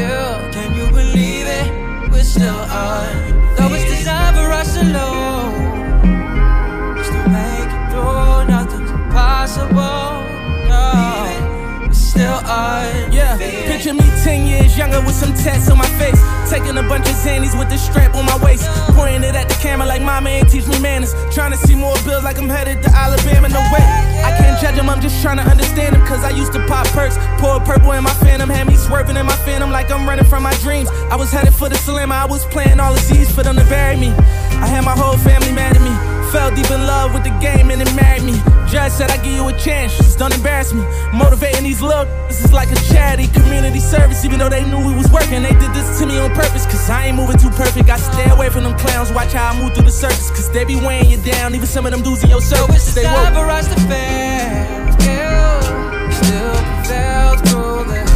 yeah. 0.00 0.50
Can 0.52 0.72
you 0.72 0.88
believe 0.88 1.46
it? 1.46 2.10
We're 2.10 2.24
still 2.24 2.64
on. 2.64 3.12
Though 3.56 3.74
it's 3.76 3.84
designed 3.92 4.36
for 4.40 4.50
us 4.56 4.74
alone. 4.80 5.52
We 6.96 7.04
still 7.04 7.28
make 7.28 7.68
it 7.68 7.90
through. 7.92 8.48
Nothing's 8.48 8.90
impossible. 8.90 10.32
No, 10.64 11.33
still 12.14 12.38
on. 12.46 13.10
Yeah, 13.10 13.36
picture 13.66 13.92
me 13.92 14.06
10 14.22 14.46
years 14.46 14.78
younger 14.78 15.00
with 15.02 15.16
some 15.16 15.34
tats 15.34 15.68
on 15.68 15.78
my 15.78 15.90
face. 15.98 16.20
Taking 16.48 16.78
a 16.78 16.82
bunch 16.86 17.08
of 17.10 17.16
Xannies 17.18 17.58
with 17.58 17.68
the 17.68 17.76
strap 17.76 18.14
on 18.14 18.24
my 18.24 18.38
waist. 18.38 18.64
Pointing 18.94 19.24
it 19.24 19.34
at 19.34 19.48
the 19.48 19.58
camera 19.58 19.86
like 19.86 20.00
mama 20.00 20.30
ain't 20.30 20.48
teach 20.48 20.66
me 20.68 20.78
manners. 20.78 21.12
Trying 21.34 21.50
to 21.50 21.58
see 21.58 21.74
more 21.74 21.96
bills 22.06 22.22
like 22.22 22.38
I'm 22.38 22.48
headed 22.48 22.82
to 22.84 22.90
Alabama. 22.90 23.48
No 23.48 23.62
way, 23.74 23.82
I 24.22 24.30
can't 24.38 24.60
judge 24.62 24.76
them, 24.76 24.88
I'm 24.88 25.00
just 25.00 25.20
trying 25.22 25.38
to 25.38 25.46
understand 25.54 25.96
them. 25.96 26.06
Cause 26.06 26.22
I 26.22 26.30
used 26.30 26.52
to 26.52 26.64
pop 26.66 26.86
perks, 26.94 27.18
pour 27.38 27.58
purple 27.60 27.92
in 27.92 28.04
my 28.04 28.14
phantom. 28.22 28.48
Had 28.48 28.68
me 28.68 28.76
swerving 28.76 29.16
in 29.16 29.26
my 29.26 29.36
phantom 29.44 29.70
like 29.70 29.90
I'm 29.90 30.06
running 30.08 30.24
from 30.24 30.44
my 30.44 30.54
dreams. 30.62 30.88
I 31.10 31.16
was 31.16 31.32
headed 31.32 31.54
for 31.54 31.68
the 31.68 31.76
slammer, 31.76 32.14
I 32.14 32.26
was 32.26 32.46
playing 32.46 32.78
all 32.78 32.94
the 32.94 33.00
Z's 33.00 33.34
for 33.34 33.42
them 33.42 33.56
to 33.56 33.64
bury 33.64 33.96
me. 33.96 34.10
I 34.62 34.66
had 34.66 34.84
my 34.84 34.94
whole 34.94 35.18
family 35.18 35.50
mad 35.50 35.76
at 35.76 35.82
me. 35.82 36.13
Fell 36.34 36.50
deep 36.50 36.68
in 36.68 36.82
love 36.84 37.14
with 37.14 37.22
the 37.22 37.30
game 37.38 37.70
and 37.70 37.80
it 37.80 37.94
married 37.94 38.24
me. 38.24 38.34
Judge 38.66 38.90
said 38.90 39.08
I 39.08 39.18
give 39.18 39.34
you 39.34 39.46
a 39.46 39.56
chance, 39.56 39.96
just 39.96 40.18
don't 40.18 40.34
embarrass 40.34 40.74
me. 40.74 40.82
Motivating 41.12 41.62
these 41.62 41.80
little 41.80 42.06
this 42.26 42.44
is 42.44 42.52
like 42.52 42.72
a 42.72 42.80
charity 42.92 43.28
community 43.28 43.78
service. 43.78 44.24
Even 44.24 44.40
though 44.40 44.48
they 44.48 44.64
knew 44.68 44.84
we 44.84 44.96
was 44.96 45.08
working, 45.12 45.44
they 45.44 45.52
did 45.62 45.72
this 45.72 46.00
to 46.00 46.06
me 46.06 46.18
on 46.18 46.34
purpose. 46.34 46.66
Cause 46.66 46.90
I 46.90 47.06
ain't 47.06 47.16
moving 47.16 47.38
too 47.38 47.50
perfect. 47.50 47.88
I 47.88 47.98
stay 47.98 48.28
away 48.30 48.50
from 48.50 48.64
them 48.64 48.76
clowns, 48.76 49.12
watch 49.12 49.32
how 49.32 49.52
I 49.52 49.62
move 49.62 49.74
through 49.74 49.84
the 49.84 49.92
surface. 49.92 50.28
Cause 50.30 50.50
they 50.50 50.64
be 50.64 50.74
weighing 50.74 51.08
you 51.08 51.18
down, 51.22 51.54
even 51.54 51.68
some 51.68 51.86
of 51.86 51.92
them 51.92 52.02
dudes 52.02 52.24
in 52.24 52.30
your 52.30 52.40
service. 52.42 52.82
It's 52.82 52.90
Stay 52.98 53.04
time 53.04 53.32
woke. 53.32 53.44
for 53.44 53.50
us 53.50 53.68
to 53.68 53.80
fail. 53.86 54.90
Still 56.10 56.54
prevail 56.66 57.36
through 57.46 57.84
the 57.94 58.13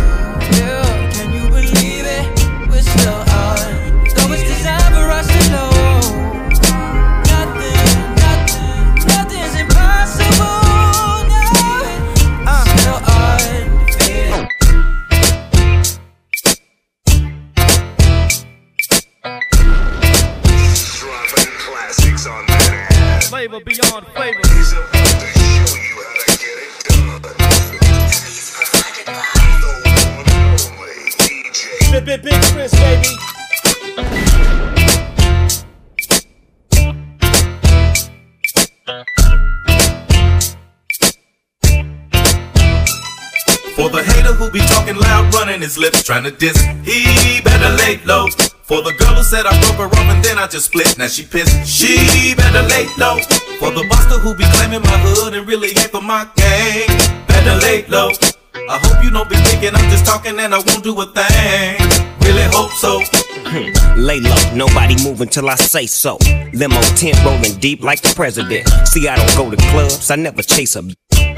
trying 46.08 46.24
to 46.24 46.30
diss, 46.30 46.56
he 46.88 47.42
better 47.42 47.68
lay 47.84 48.00
low. 48.06 48.24
For 48.64 48.80
the 48.80 48.96
girl 48.96 49.12
who 49.12 49.22
said 49.22 49.44
I 49.44 49.52
broke 49.60 49.76
her 49.76 49.92
off 49.92 50.08
and 50.08 50.24
then 50.24 50.38
I 50.38 50.46
just 50.46 50.72
split, 50.72 50.96
now 50.96 51.06
she 51.06 51.22
pissed, 51.22 51.68
she 51.68 52.34
better 52.34 52.62
lay 52.62 52.88
low. 52.96 53.20
For 53.60 53.68
the 53.76 53.84
buster 53.90 54.18
who 54.18 54.34
be 54.34 54.44
claiming 54.56 54.80
my 54.80 54.96
hood 55.04 55.34
and 55.34 55.46
really 55.46 55.68
ain't 55.68 55.92
for 55.92 56.00
my 56.00 56.26
gang, 56.34 56.88
better 57.28 57.60
lay 57.60 57.84
low. 57.88 58.08
I 58.54 58.80
hope 58.80 59.04
you 59.04 59.10
don't 59.10 59.28
be 59.28 59.36
thinking 59.36 59.76
I'm 59.76 59.90
just 59.90 60.06
talking 60.06 60.40
and 60.40 60.54
I 60.54 60.64
won't 60.64 60.82
do 60.82 60.98
a 60.98 61.04
thing. 61.12 61.76
Really 62.24 62.48
hope 62.56 62.72
so. 62.80 63.04
Hmm. 63.44 64.00
Lay 64.00 64.20
low, 64.20 64.54
nobody 64.54 64.96
move 65.04 65.20
until 65.20 65.50
I 65.50 65.56
say 65.56 65.84
so. 65.84 66.16
Limo 66.54 66.80
tent 66.96 67.22
rolling 67.22 67.60
deep 67.60 67.82
like 67.82 68.00
the 68.00 68.14
president. 68.16 68.66
See, 68.88 69.08
I 69.08 69.16
don't 69.16 69.36
go 69.36 69.54
to 69.54 69.62
clubs, 69.68 70.10
I 70.10 70.16
never 70.16 70.40
chase 70.40 70.74
a. 70.74 70.88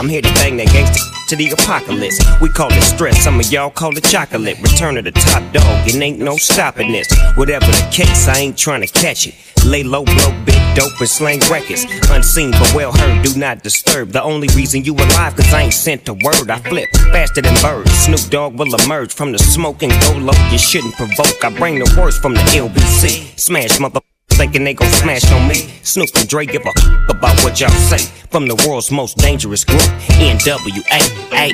I'm 0.00 0.08
here 0.08 0.22
to 0.22 0.32
bang 0.32 0.56
that 0.56 0.68
gangsta 0.68 1.28
to 1.28 1.36
the 1.36 1.50
apocalypse. 1.50 2.18
We 2.40 2.48
call 2.48 2.72
it 2.72 2.80
stress, 2.80 3.22
some 3.22 3.38
of 3.38 3.52
y'all 3.52 3.68
call 3.68 3.94
it 3.98 4.04
chocolate. 4.04 4.58
Return 4.62 4.96
of 4.96 5.04
the 5.04 5.10
top 5.10 5.42
dog, 5.52 5.86
it 5.86 5.94
ain't 5.94 6.18
no 6.18 6.38
stopping 6.38 6.90
this. 6.90 7.06
Whatever 7.36 7.66
the 7.66 7.86
case, 7.92 8.26
I 8.26 8.38
ain't 8.38 8.56
trying 8.56 8.80
to 8.80 8.86
catch 8.86 9.26
it. 9.26 9.34
Lay 9.66 9.82
low, 9.82 10.06
blow 10.06 10.32
big 10.46 10.56
dope 10.74 10.98
and 10.98 11.06
slang 11.06 11.40
records. 11.50 11.84
Unseen 12.08 12.52
but 12.52 12.72
well 12.74 12.92
heard, 12.92 13.22
do 13.22 13.38
not 13.38 13.62
disturb. 13.62 14.08
The 14.08 14.22
only 14.22 14.48
reason 14.56 14.84
you 14.84 14.94
alive, 14.94 15.36
cause 15.36 15.52
I 15.52 15.64
ain't 15.64 15.74
sent 15.74 16.08
a 16.08 16.14
word. 16.14 16.48
I 16.48 16.60
flip 16.60 16.88
faster 17.12 17.42
than 17.42 17.54
birds. 17.60 17.90
Snoop 17.92 18.30
Dogg 18.30 18.58
will 18.58 18.74
emerge 18.74 19.12
from 19.12 19.32
the 19.32 19.38
smoke 19.38 19.82
and 19.82 19.92
go 19.92 20.12
low. 20.14 20.48
You 20.50 20.56
shouldn't 20.56 20.94
provoke. 20.94 21.44
I 21.44 21.54
bring 21.54 21.78
the 21.78 21.94
worst 22.00 22.22
from 22.22 22.32
the 22.32 22.40
LBC. 22.40 23.38
Smash 23.38 23.78
mother. 23.78 24.00
Thinking 24.40 24.64
they 24.64 24.72
gon' 24.72 24.88
smash 24.88 25.30
on 25.32 25.46
me. 25.46 25.68
Snoop 25.82 26.08
and 26.16 26.26
Dre 26.26 26.46
give 26.46 26.64
a 26.64 26.72
about 27.10 27.36
what 27.44 27.60
y'all 27.60 27.68
say. 27.92 27.98
From 28.30 28.48
the 28.48 28.56
world's 28.66 28.90
most 28.90 29.18
dangerous 29.18 29.66
group, 29.66 29.82
NWA. 30.16 31.00
I 31.30 31.52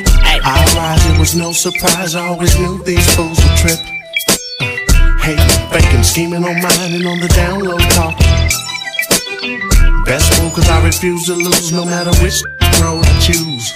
rise, 0.76 1.04
it 1.10 1.18
was 1.18 1.34
no 1.34 1.50
surprise. 1.50 2.14
I 2.14 2.28
always 2.28 2.56
knew 2.60 2.80
these 2.84 3.04
fools 3.16 3.42
would 3.42 3.56
trip. 3.58 3.80
Hating, 5.18 5.50
faking, 5.74 6.04
scheming 6.04 6.44
on 6.44 6.62
mine 6.62 6.94
and 6.94 7.06
on 7.08 7.18
the 7.18 7.26
down 7.34 7.64
low 7.64 7.76
talk. 7.98 8.16
Best 10.06 10.40
move, 10.40 10.54
cause 10.54 10.68
I 10.70 10.86
refuse 10.86 11.26
to 11.26 11.34
lose 11.34 11.72
no 11.72 11.84
matter 11.84 12.14
which 12.22 12.40
road 12.80 13.02
I 13.04 13.18
choose. 13.18 13.66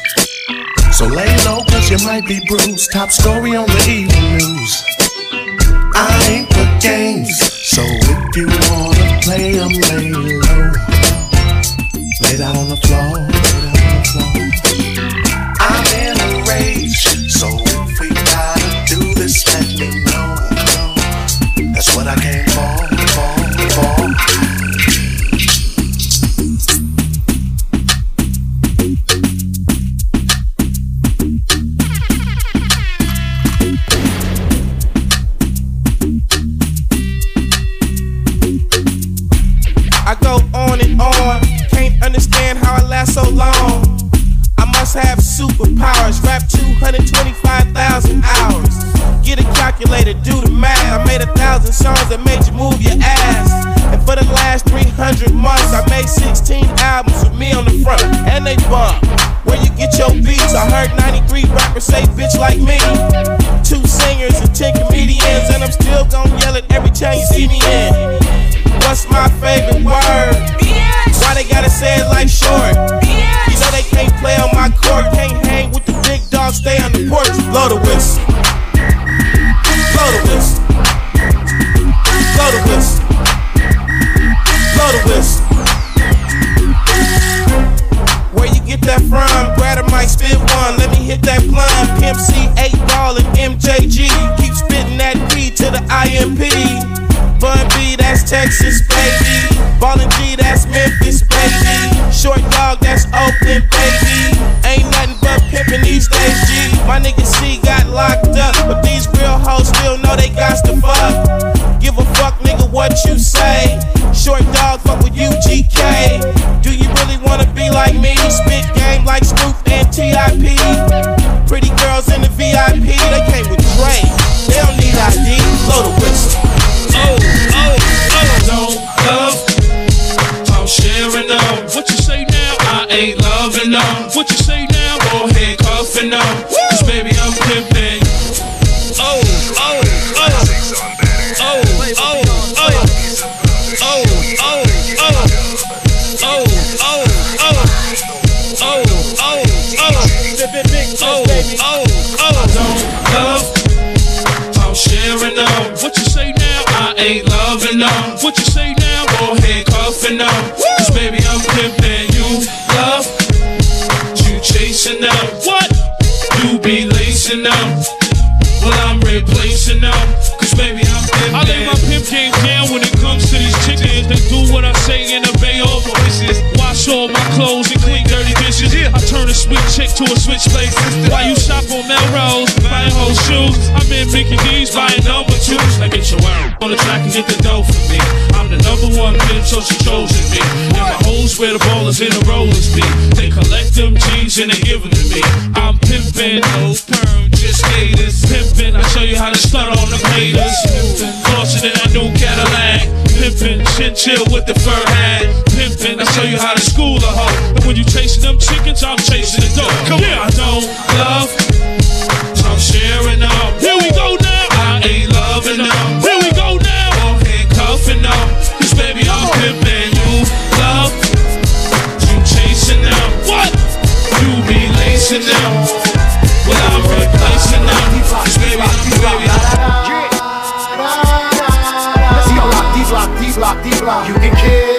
So 0.97 1.07
lay 1.07 1.27
low, 1.45 1.65
cause 1.67 1.91
you 1.91 1.99
might 2.07 2.29
be 2.29 2.39
bruised. 2.47 2.93
Top 2.93 3.11
story 3.11 3.57
on 3.57 3.67
the 3.67 3.85
evening 3.91 4.39
news. 4.39 4.85
I 5.95 6.29
ain't 6.31 6.49
for 6.55 6.87
games, 6.87 7.37
so 7.43 7.83
if 7.85 8.37
you 8.37 8.47
wanna 8.71 8.90
play, 9.31 9.61
I'm 9.61 9.71
lay 9.71 10.11
low. 10.11 10.73
Lay 12.23 12.37
down 12.37 12.57
on 12.57 12.69
the 12.69 12.79
floor, 12.83 13.30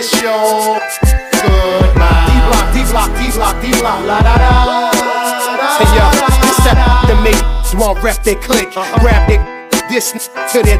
can 0.01 0.09
kiss 0.09 0.21
your 0.21 0.79
goodbye. 1.41 2.25
D 2.27 2.33
block, 2.47 2.73
D 2.73 2.91
block, 2.91 3.09
D 3.17 3.31
block, 3.35 3.61
D 3.61 3.71
block. 3.79 4.05
La 4.05 4.21
da 4.21 4.37
da. 4.37 4.91
Hey 5.77 5.89
yo, 5.95 6.09
this 6.41 6.57
that 6.65 7.05
to 7.07 7.15
make 7.21 7.79
want 7.79 8.01
rep 8.03 8.23
their 8.23 8.35
click, 8.35 8.71
grab 8.99 9.27
their 9.29 9.69
this 9.89 10.11
to 10.53 10.61
their 10.63 10.77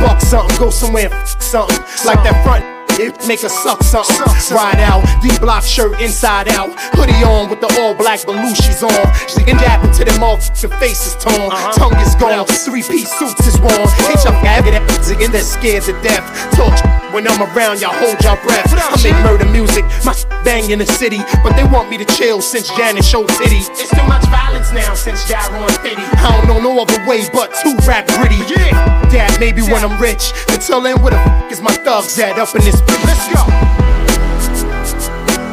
buck 0.00 0.20
something, 0.20 0.56
go 0.58 0.70
somewhere 0.70 1.10
something 1.24 1.78
like 2.04 2.22
that 2.24 2.40
front. 2.44 2.77
It 2.98 3.14
make 3.28 3.40
her 3.42 3.48
suck 3.48 3.82
something. 3.82 4.16
Ride 4.50 4.80
out, 4.80 5.06
D 5.22 5.30
block 5.38 5.62
shirt 5.62 6.00
inside 6.00 6.48
out. 6.48 6.74
Hoodie 6.98 7.22
on 7.22 7.48
with 7.48 7.60
the 7.60 7.70
all 7.78 7.94
black 7.94 8.18
Belushi's 8.20 8.82
on. 8.82 9.06
She 9.30 9.44
can 9.44 9.56
dap 9.56 9.84
into 9.84 10.04
them 10.04 10.18
motherfucking 10.18 10.78
faces 10.80 11.14
torn. 11.22 11.46
Uh-huh. 11.46 11.72
Tongue 11.78 11.96
is 12.02 12.14
gone, 12.16 12.44
three 12.46 12.82
piece 12.82 13.10
suits 13.18 13.46
is 13.46 13.58
worn. 13.60 13.86
Ain't 14.10 14.24
y'all 14.26 14.34
got 14.42 14.66
that 14.66 14.82
nigga 15.06 15.30
that's 15.30 15.46
scared 15.46 15.84
to 15.84 15.92
death. 16.02 16.26
Talk 16.58 16.74
when 17.14 17.26
I'm 17.26 17.40
around, 17.54 17.80
y'all 17.80 17.94
hold 17.94 18.18
y'all 18.22 18.36
breath. 18.42 18.66
I 18.74 18.98
make 19.02 19.16
murder 19.22 19.46
music, 19.46 19.84
my 20.04 20.14
bang 20.44 20.70
in 20.70 20.78
the 20.78 20.86
city. 20.86 21.22
But 21.42 21.54
they 21.54 21.64
want 21.64 21.90
me 21.90 21.98
to 21.98 22.04
chill 22.18 22.42
since 22.42 22.68
Janet 22.74 23.04
showed 23.04 23.28
titty. 23.28 23.62
It's 23.78 23.90
too 23.90 24.06
much 24.10 24.26
violence 24.26 24.72
now 24.72 24.94
since 24.94 25.24
Jaron 25.24 25.70
Fitty. 25.82 26.02
I 26.02 26.34
don't 26.34 26.48
know 26.48 26.60
no 26.74 26.82
other 26.82 26.98
way 27.06 27.22
but 27.32 27.54
to 27.62 27.78
rap 27.86 28.06
gritty. 28.18 28.42
Yeah. 28.50 28.98
Dad, 29.10 29.40
maybe 29.40 29.62
when 29.62 29.84
I'm 29.84 30.00
rich. 30.00 30.32
Until 30.48 30.80
then, 30.80 31.00
where 31.00 31.12
the 31.12 31.18
f 31.18 31.52
is 31.52 31.60
my 31.62 31.72
thugs 31.72 32.18
at 32.18 32.38
up 32.38 32.54
in 32.54 32.62
this? 32.62 32.87
Let's 33.04 33.26
go. 33.32 33.42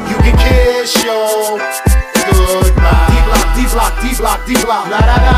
You 0.10 0.17
can 0.24 0.36
kiss 0.38 0.91
your 1.04 1.60
goodbye. 2.32 3.08
D 3.10 3.13
block, 3.26 3.48
D 3.56 3.60
block, 3.71 3.93
D 4.02 4.06
block, 4.17 4.39
D 4.45 4.54
block. 4.63 4.86
La 4.89 5.00
da 5.00 5.17
da. 5.26 5.36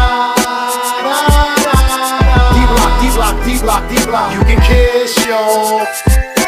D 2.54 2.58
block, 2.74 2.94
D 3.02 3.04
block, 3.16 3.36
D 3.46 3.48
block, 3.60 3.84
D 3.90 3.94
block. 4.06 4.34
You 4.34 4.42
can 4.44 4.60
kiss 4.62 5.14
your 5.26 5.86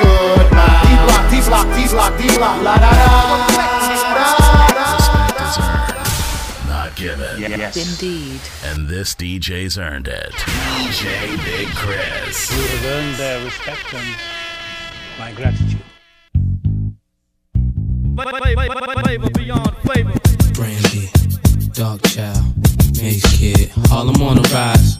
goodbye. 0.01 0.83
D 0.85 0.89
block, 1.05 1.23
D 1.31 1.41
block, 1.47 1.67
D 1.75 1.87
block, 1.89 2.13
D 2.17 2.21
block. 2.37 2.57
La 2.63 2.75
da 2.77 2.91
Not 6.67 6.95
given. 6.95 7.39
Yes. 7.39 7.75
Indeed. 7.77 8.41
And 8.63 8.87
this 8.87 9.15
DJ's 9.15 9.77
earned 9.77 10.07
it. 10.07 10.33
DJ 10.33 11.37
Big 11.45 11.67
Chris. 11.75 12.51
You 12.51 12.67
have 12.67 12.85
earned 12.85 13.15
their 13.15 13.43
respect 13.45 13.93
and 13.93 14.38
my 15.19 15.33
gratitude. 15.33 15.81
Brandy, 20.53 21.09
Dark 21.73 22.01
Child, 22.03 22.55
Mace 23.01 23.37
Kid, 23.37 23.69
Harlem 23.89 24.21
on 24.21 24.41
the 24.41 24.49
rise. 24.53 24.97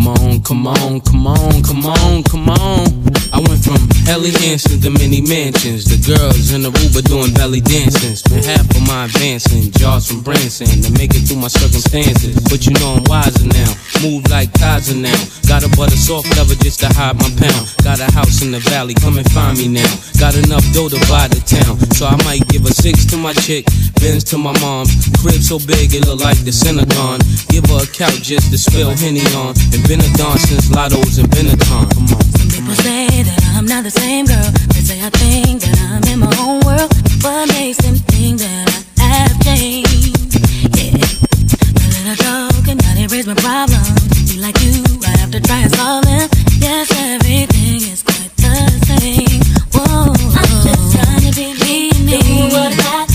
Come 0.00 0.16
on, 0.16 0.40
come 0.40 0.66
on, 0.66 1.00
come 1.02 1.26
on, 1.26 1.62
come 1.62 1.84
on, 1.84 2.22
come 2.24 2.48
on. 2.48 2.88
I 3.36 3.38
went 3.44 3.60
from 3.60 3.76
Helly 4.08 4.32
Hansens 4.32 4.80
to 4.80 4.88
many 4.88 5.20
mansions. 5.20 5.84
The 5.84 6.00
girls 6.00 6.56
in 6.56 6.64
the 6.64 6.72
Uber 6.72 7.04
doing 7.04 7.36
belly 7.36 7.60
dancing. 7.60 8.16
Spent 8.16 8.48
half 8.48 8.64
of 8.64 8.80
my 8.88 9.04
advancing, 9.04 9.68
jars 9.76 10.08
from 10.08 10.24
Branson 10.24 10.72
to 10.88 10.90
make 10.96 11.12
it 11.12 11.28
through 11.28 11.44
my 11.44 11.52
circumstances. 11.52 12.32
But 12.48 12.64
you 12.64 12.72
know 12.80 12.96
I'm 12.96 13.04
wiser 13.12 13.44
now, 13.44 13.76
move 14.00 14.24
like 14.32 14.48
Kaiser 14.56 14.96
now. 14.96 15.20
Got 15.44 15.68
a 15.68 15.70
butter 15.76 16.00
soft 16.00 16.32
leather 16.32 16.56
just 16.56 16.80
to 16.80 16.88
hide 16.96 17.20
my 17.20 17.28
pound. 17.36 17.68
Got 17.84 18.00
a 18.00 18.08
house 18.08 18.40
in 18.40 18.56
the 18.56 18.62
valley, 18.72 18.96
come 18.96 19.20
and 19.20 19.28
find 19.36 19.60
me 19.60 19.68
now. 19.68 19.92
Got 20.16 20.32
enough 20.40 20.64
dough 20.72 20.88
to 20.88 21.00
buy 21.12 21.28
the 21.28 21.44
town, 21.44 21.76
so 21.92 22.08
I 22.08 22.16
might 22.24 22.48
give 22.48 22.64
a 22.64 22.72
six 22.72 23.04
to 23.12 23.20
my 23.20 23.36
chick, 23.44 23.68
Benz 24.00 24.24
to 24.24 24.38
my 24.38 24.56
mom. 24.60 24.86
Crib 25.20 25.44
so 25.44 25.58
big 25.60 25.92
it 25.92 26.08
look 26.08 26.20
like 26.20 26.40
the 26.42 26.52
Synagogue. 26.52 27.20
Give 27.52 27.64
her 27.68 27.84
a 27.84 27.86
couch 27.86 28.24
just 28.24 28.50
to 28.50 28.56
spill 28.56 28.96
Henny 28.96 29.20
on. 29.36 29.52
And 29.76 29.82
been 29.84 30.00
a 30.00 30.10
don 30.16 30.38
since 30.40 30.72
Lotto's 30.72 31.18
and 31.20 31.28
Benetton. 31.28 31.84
Come 31.92 32.08
on. 32.16 32.24
People 32.48 32.74
say 32.80 33.22
that 33.22 33.40
I'm 33.54 33.66
not 33.66 33.84
the 33.84 33.92
same 33.92 34.24
girl. 34.24 34.50
They 34.72 34.80
say 34.80 34.98
I 35.04 35.10
think 35.20 35.60
that 35.60 35.76
I'm 35.84 36.00
in 36.08 36.18
my 36.24 36.32
own 36.40 36.64
world. 36.64 36.88
What 37.20 37.52
makes 37.52 37.76
them 37.84 37.96
think 38.08 38.40
that 38.40 38.72
I 38.96 39.28
have 39.28 39.36
changed? 39.44 40.32
Yeah. 40.80 40.96
A 40.96 41.86
little 41.92 42.16
joke 42.24 42.66
and 42.72 42.80
now 42.80 42.96
they 42.96 43.06
raise 43.06 43.28
my 43.28 43.36
problems. 43.36 44.00
Be 44.32 44.40
like 44.40 44.56
you, 44.64 44.80
I 45.04 45.12
have 45.20 45.30
to 45.36 45.40
try 45.44 45.60
and 45.60 45.72
solve 45.76 46.08
them. 46.08 46.24
Yes, 46.56 46.88
everything 46.96 47.84
is 47.84 48.00
quite 48.00 48.32
the 48.40 48.56
same. 48.88 49.44
Whoa. 49.76 50.08
I'm 50.40 50.52
just 50.64 50.84
trying 50.96 51.20
to 51.28 51.32
be 51.36 51.52
me, 51.60 51.92
me. 52.00 52.16
Do 52.16 52.56
what 52.56 52.72
I 52.80 53.09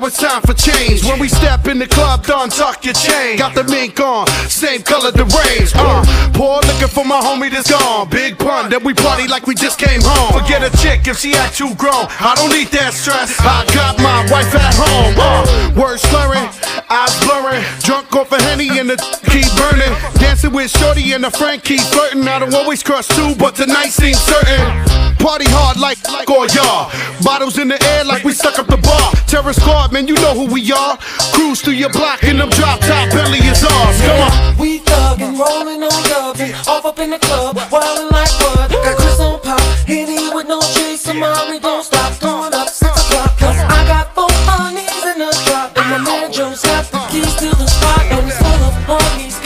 now 0.00 0.06
it's 0.06 0.18
time 0.18 0.42
for 0.42 0.54
change. 0.54 1.04
When 1.04 1.20
we 1.20 1.28
step 1.28 1.68
in 1.68 1.78
the 1.78 1.86
club, 1.86 2.26
don't 2.26 2.50
tuck 2.50 2.84
your 2.84 2.94
chain. 2.94 3.38
Got 3.38 3.54
the 3.54 3.64
mink 3.64 4.00
on, 4.00 4.26
same 4.48 4.82
color 4.82 5.12
the 5.12 5.22
range. 5.22 5.70
Uh, 5.74 6.02
pour 6.32 6.58
liquor 6.62 6.88
for 6.88 7.04
my 7.04 7.20
homie 7.20 7.50
that's 7.50 7.70
gone. 7.70 8.08
Big 8.08 8.36
pun, 8.38 8.70
then 8.70 8.82
we 8.82 8.92
party 8.94 9.28
like 9.28 9.46
we 9.46 9.54
just 9.54 9.78
came 9.78 10.00
home. 10.02 10.40
Forget 10.40 10.62
a 10.62 10.70
chick 10.78 11.06
if 11.06 11.18
she 11.18 11.34
act 11.34 11.56
too 11.58 11.74
grown. 11.76 12.06
I 12.18 12.34
don't 12.34 12.50
need 12.50 12.68
that 12.74 12.92
stress. 12.92 13.38
I 13.38 13.62
got 13.70 13.98
my 13.98 14.26
wife 14.32 14.50
at 14.54 14.74
home. 14.74 15.14
Uh, 15.14 15.80
words 15.80 16.02
slurring, 16.02 16.48
eyes 16.90 17.14
blurring. 17.24 17.64
Drunk 17.80 18.14
off 18.14 18.32
a 18.32 18.42
henny 18.42 18.68
and 18.78 18.90
the 18.90 18.96
keep 19.30 19.48
burning. 19.56 19.92
Dancing 20.20 20.52
with 20.52 20.70
Shorty 20.70 21.12
and 21.12 21.24
a 21.24 21.30
friend 21.30 21.62
keep 21.62 21.80
flirting. 21.80 22.26
I 22.28 22.38
don't 22.38 22.54
always 22.54 22.82
crush 22.82 23.08
too, 23.08 23.34
but 23.36 23.54
tonight 23.54 23.90
seems 23.90 24.18
certain. 24.18 24.60
Party 25.18 25.46
hard 25.48 25.80
like 25.80 25.98
all 26.28 26.46
y'all. 26.52 26.92
Bottles 27.22 27.58
in 27.58 27.68
the 27.68 27.80
air 27.96 28.04
like 28.04 28.24
we 28.24 28.32
stuck 28.32 28.58
up 28.58 28.66
the 28.66 28.76
bar. 28.76 29.12
Terror 29.26 29.52
squad, 29.52 29.92
man, 29.92 30.06
you 30.06 30.14
know 30.14 30.34
who 30.34 30.52
we 30.52 30.60
are. 30.72 30.98
Cruise 31.32 31.62
through 31.62 31.80
your 31.80 31.90
block 31.90 32.22
in 32.24 32.36
them 32.36 32.50
drop 32.50 32.80
top 32.80 33.08
belly 33.10 33.38
is 33.38 33.64
ours. 33.64 34.00
Come 34.04 34.20
on. 34.20 34.58
We 34.58 34.80
thuggin', 34.80 35.38
rollin' 35.38 35.82
on 35.82 36.02
dubs, 36.08 36.68
off 36.68 36.84
up 36.84 36.98
in 36.98 37.10
the 37.10 37.18
club, 37.18 37.56
wildin' 37.56 38.10
like 38.12 38.30
what? 38.44 38.70
Got 38.70 38.96
Chris 38.96 39.20
on 39.20 39.40
pop, 39.40 39.60
Henny 39.88 40.28
with 40.34 40.46
no 40.46 40.60
chase, 40.60 41.08
and 41.08 41.20
Joe's 46.34 46.62
got 46.62 46.84
the 46.90 46.98
keys 47.12 47.32
to 47.36 47.48
the 47.54 47.64
spot, 47.64 48.06
it's 48.10 48.36
full 48.38 48.66
of 48.66 48.74
honeys, 48.90 49.38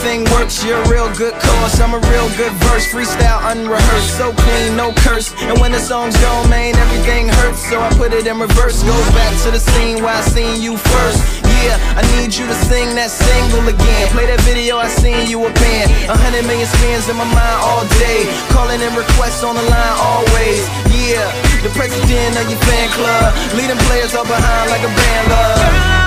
everything 0.00 0.24
works. 0.32 0.64
You're 0.64 0.80
a 0.80 0.88
real 0.88 1.08
good 1.16 1.34
course. 1.34 1.80
I'm 1.80 1.92
a 1.92 2.00
real 2.08 2.28
good 2.36 2.52
verse, 2.64 2.86
freestyle 2.88 3.40
unrehearsed, 3.52 4.16
so 4.16 4.32
clean, 4.32 4.76
no 4.76 4.92
curse. 5.04 5.32
And 5.44 5.58
when 5.60 5.72
the 5.72 5.78
songs 5.78 6.16
go, 6.16 6.32
man, 6.48 6.74
everything 6.76 7.28
hurts. 7.28 7.68
So 7.68 7.80
I 7.80 7.90
put 8.00 8.12
it 8.12 8.26
in 8.26 8.38
reverse, 8.40 8.82
goes 8.82 9.08
back 9.12 9.32
to 9.44 9.50
the 9.50 9.60
scene 9.60 10.02
where 10.02 10.14
I 10.14 10.20
seen 10.22 10.62
you 10.62 10.76
first. 10.76 11.44
Yeah, 11.60 11.76
I 11.92 12.02
need 12.16 12.32
you 12.32 12.46
to 12.46 12.56
sing 12.64 12.96
that 12.96 13.10
single 13.12 13.68
again. 13.68 14.08
Play 14.16 14.24
that 14.26 14.40
video, 14.48 14.78
I 14.78 14.88
seen 14.88 15.28
you 15.28 15.44
a 15.44 15.52
band. 15.52 15.92
A 16.08 16.16
hundred 16.16 16.48
million 16.48 16.66
spins 16.66 17.08
in 17.08 17.16
my 17.16 17.28
mind 17.28 17.58
all 17.60 17.84
day. 18.00 18.24
Calling 18.48 18.80
in 18.80 18.92
requests 18.96 19.44
on 19.44 19.54
the 19.54 19.64
line 19.68 19.96
always. 20.00 20.64
Yeah, 20.88 21.28
the 21.60 21.68
president 21.76 22.40
of 22.40 22.48
your 22.48 22.60
fan 22.64 22.88
club. 22.96 23.36
Leading 23.52 23.80
players 23.84 24.16
up 24.16 24.24
behind 24.24 24.70
like 24.72 24.80
a 24.80 24.92
band 24.96 25.24
love. 25.28 25.99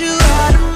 You 0.00 0.06
out 0.06 0.54
of 0.54 0.71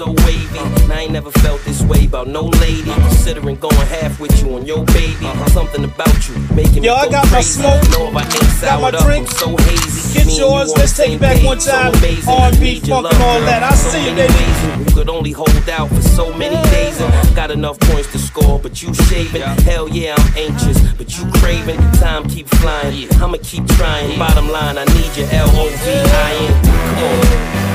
so 0.00 0.12
wavy. 0.24 0.58
And 0.58 0.92
I 0.92 1.00
ain't 1.02 1.12
never 1.12 1.30
felt 1.44 1.60
this 1.64 1.82
way 1.82 2.06
about 2.06 2.26
no 2.26 2.44
lady. 2.64 2.90
Considering 3.08 3.56
going 3.56 3.86
half 3.92 4.18
with 4.18 4.32
you 4.40 4.56
on 4.56 4.64
your 4.64 4.82
baby. 4.96 5.28
Something 5.48 5.84
about 5.84 6.16
you 6.26 6.36
making 6.54 6.84
Yo, 6.84 6.94
me 6.94 7.00
I 7.00 7.04
go 7.04 7.10
got 7.10 7.30
my 7.30 7.42
smoke, 7.42 7.82
Know 7.92 8.08
if 8.08 8.16
I 8.16 8.24
got 8.24 8.42
my 8.42 8.48
soured 8.60 8.94
up, 8.94 9.04
drink. 9.04 9.28
So 9.28 9.54
hazy. 9.56 10.14
Get 10.14 10.26
Me 10.26 10.32
and 10.32 10.40
you 10.40 10.46
yours, 10.46 10.72
let's 10.76 10.96
take 10.96 11.12
it 11.12 11.20
back 11.20 11.36
page, 11.36 11.44
one 11.44 11.58
time. 11.58 11.92
amazing. 11.94 12.28
R&B, 12.28 12.80
funk 12.80 13.12
and 13.12 13.22
all 13.22 13.40
love, 13.40 13.44
that. 13.44 13.62
I 13.62 13.68
girl. 13.68 13.76
see 13.76 14.08
you, 14.08 14.14
baby. 14.16 14.32
reasons 14.32 14.88
Who 14.88 14.96
could 14.96 15.10
only 15.10 15.32
hold 15.32 15.68
out 15.68 15.88
for 15.90 16.02
so 16.02 16.32
many 16.32 16.56
days 16.70 16.98
and 17.00 17.36
got 17.36 17.50
enough 17.50 17.78
points 17.80 18.10
to 18.12 18.18
score, 18.18 18.58
but 18.58 18.82
you 18.82 18.94
shaving. 18.94 19.42
Hell 19.68 19.86
yeah, 19.88 20.14
I'm 20.16 20.38
anxious, 20.38 20.80
but 20.94 21.18
you 21.18 21.30
craving. 21.40 21.80
Time 22.00 22.24
keep 22.26 22.48
flying. 22.48 23.12
I'ma 23.20 23.36
keep 23.42 23.66
trying. 23.76 24.18
Bottom 24.18 24.48
line, 24.48 24.78
I 24.78 24.84
need 24.96 25.12
your 25.14 25.28
L 25.30 25.50
O 25.60 25.68
V 25.68 25.90
I 26.24 26.32
N. 26.40 26.64
Come 26.64 27.66
on. 27.66 27.69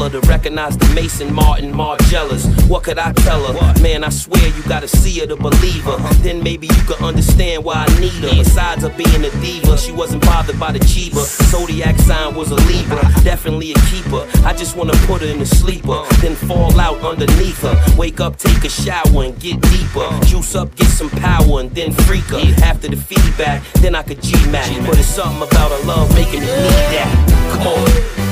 To 0.00 0.18
recognize 0.22 0.76
the 0.76 0.92
Maison 0.92 1.32
Martin 1.32 1.72
Margielas. 1.72 2.42
What 2.68 2.82
could 2.82 2.98
I 2.98 3.12
tell 3.12 3.52
her? 3.52 3.80
Man, 3.80 4.02
I 4.02 4.08
swear 4.08 4.44
you 4.48 4.62
gotta 4.64 4.88
see 4.88 5.20
her 5.20 5.26
to 5.26 5.36
believe 5.36 5.84
her. 5.84 5.98
Then 6.22 6.42
maybe 6.42 6.66
you 6.66 6.82
could 6.82 7.00
understand 7.00 7.62
why 7.62 7.84
I 7.86 8.00
need 8.00 8.14
her. 8.14 8.30
Besides 8.30 8.82
her 8.82 8.88
being 8.88 9.24
a 9.24 9.30
diva, 9.40 9.76
she 9.78 9.92
wasn't 9.92 10.22
bothered 10.22 10.58
by 10.58 10.72
the 10.72 10.80
Chiba. 10.80 11.22
Zodiac 11.50 11.96
sign 11.98 12.34
was 12.34 12.50
a 12.50 12.56
Libra, 12.56 13.02
definitely 13.22 13.70
a 13.72 13.78
keeper. 13.92 14.26
I 14.44 14.52
just 14.52 14.74
wanna 14.74 14.94
put 15.06 15.20
her 15.20 15.28
in 15.28 15.40
a 15.42 15.46
sleeper, 15.46 16.02
then 16.22 16.34
fall 16.34 16.80
out 16.80 16.98
underneath 17.02 17.60
her. 17.60 17.76
Wake 17.96 18.20
up, 18.20 18.36
take 18.36 18.64
a 18.64 18.70
shower, 18.70 19.22
and 19.22 19.38
get 19.38 19.60
deeper. 19.60 20.08
Juice 20.26 20.56
up, 20.56 20.74
get 20.74 20.88
some 20.88 21.10
power, 21.10 21.60
and 21.60 21.70
then 21.72 21.92
freak 21.92 22.24
her. 22.24 22.40
After 22.64 22.88
the 22.88 22.96
feedback, 22.96 23.62
then 23.74 23.94
I 23.94 24.02
could 24.02 24.20
G-Mac. 24.22 24.66
But 24.86 24.98
it's 24.98 25.06
something 25.06 25.46
about 25.46 25.70
her 25.70 25.86
love 25.86 26.12
making 26.14 26.40
me 26.40 26.46
need 26.46 26.88
that. 26.96 27.52
Come 27.52 27.66
on. 27.68 28.29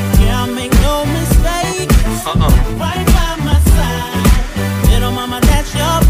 Right 2.26 3.06
by 3.06 3.36
my 3.44 3.58
side. 3.60 4.90
Little 4.90 5.12
mama, 5.12 5.40
that's 5.40 5.72
your. 5.72 6.00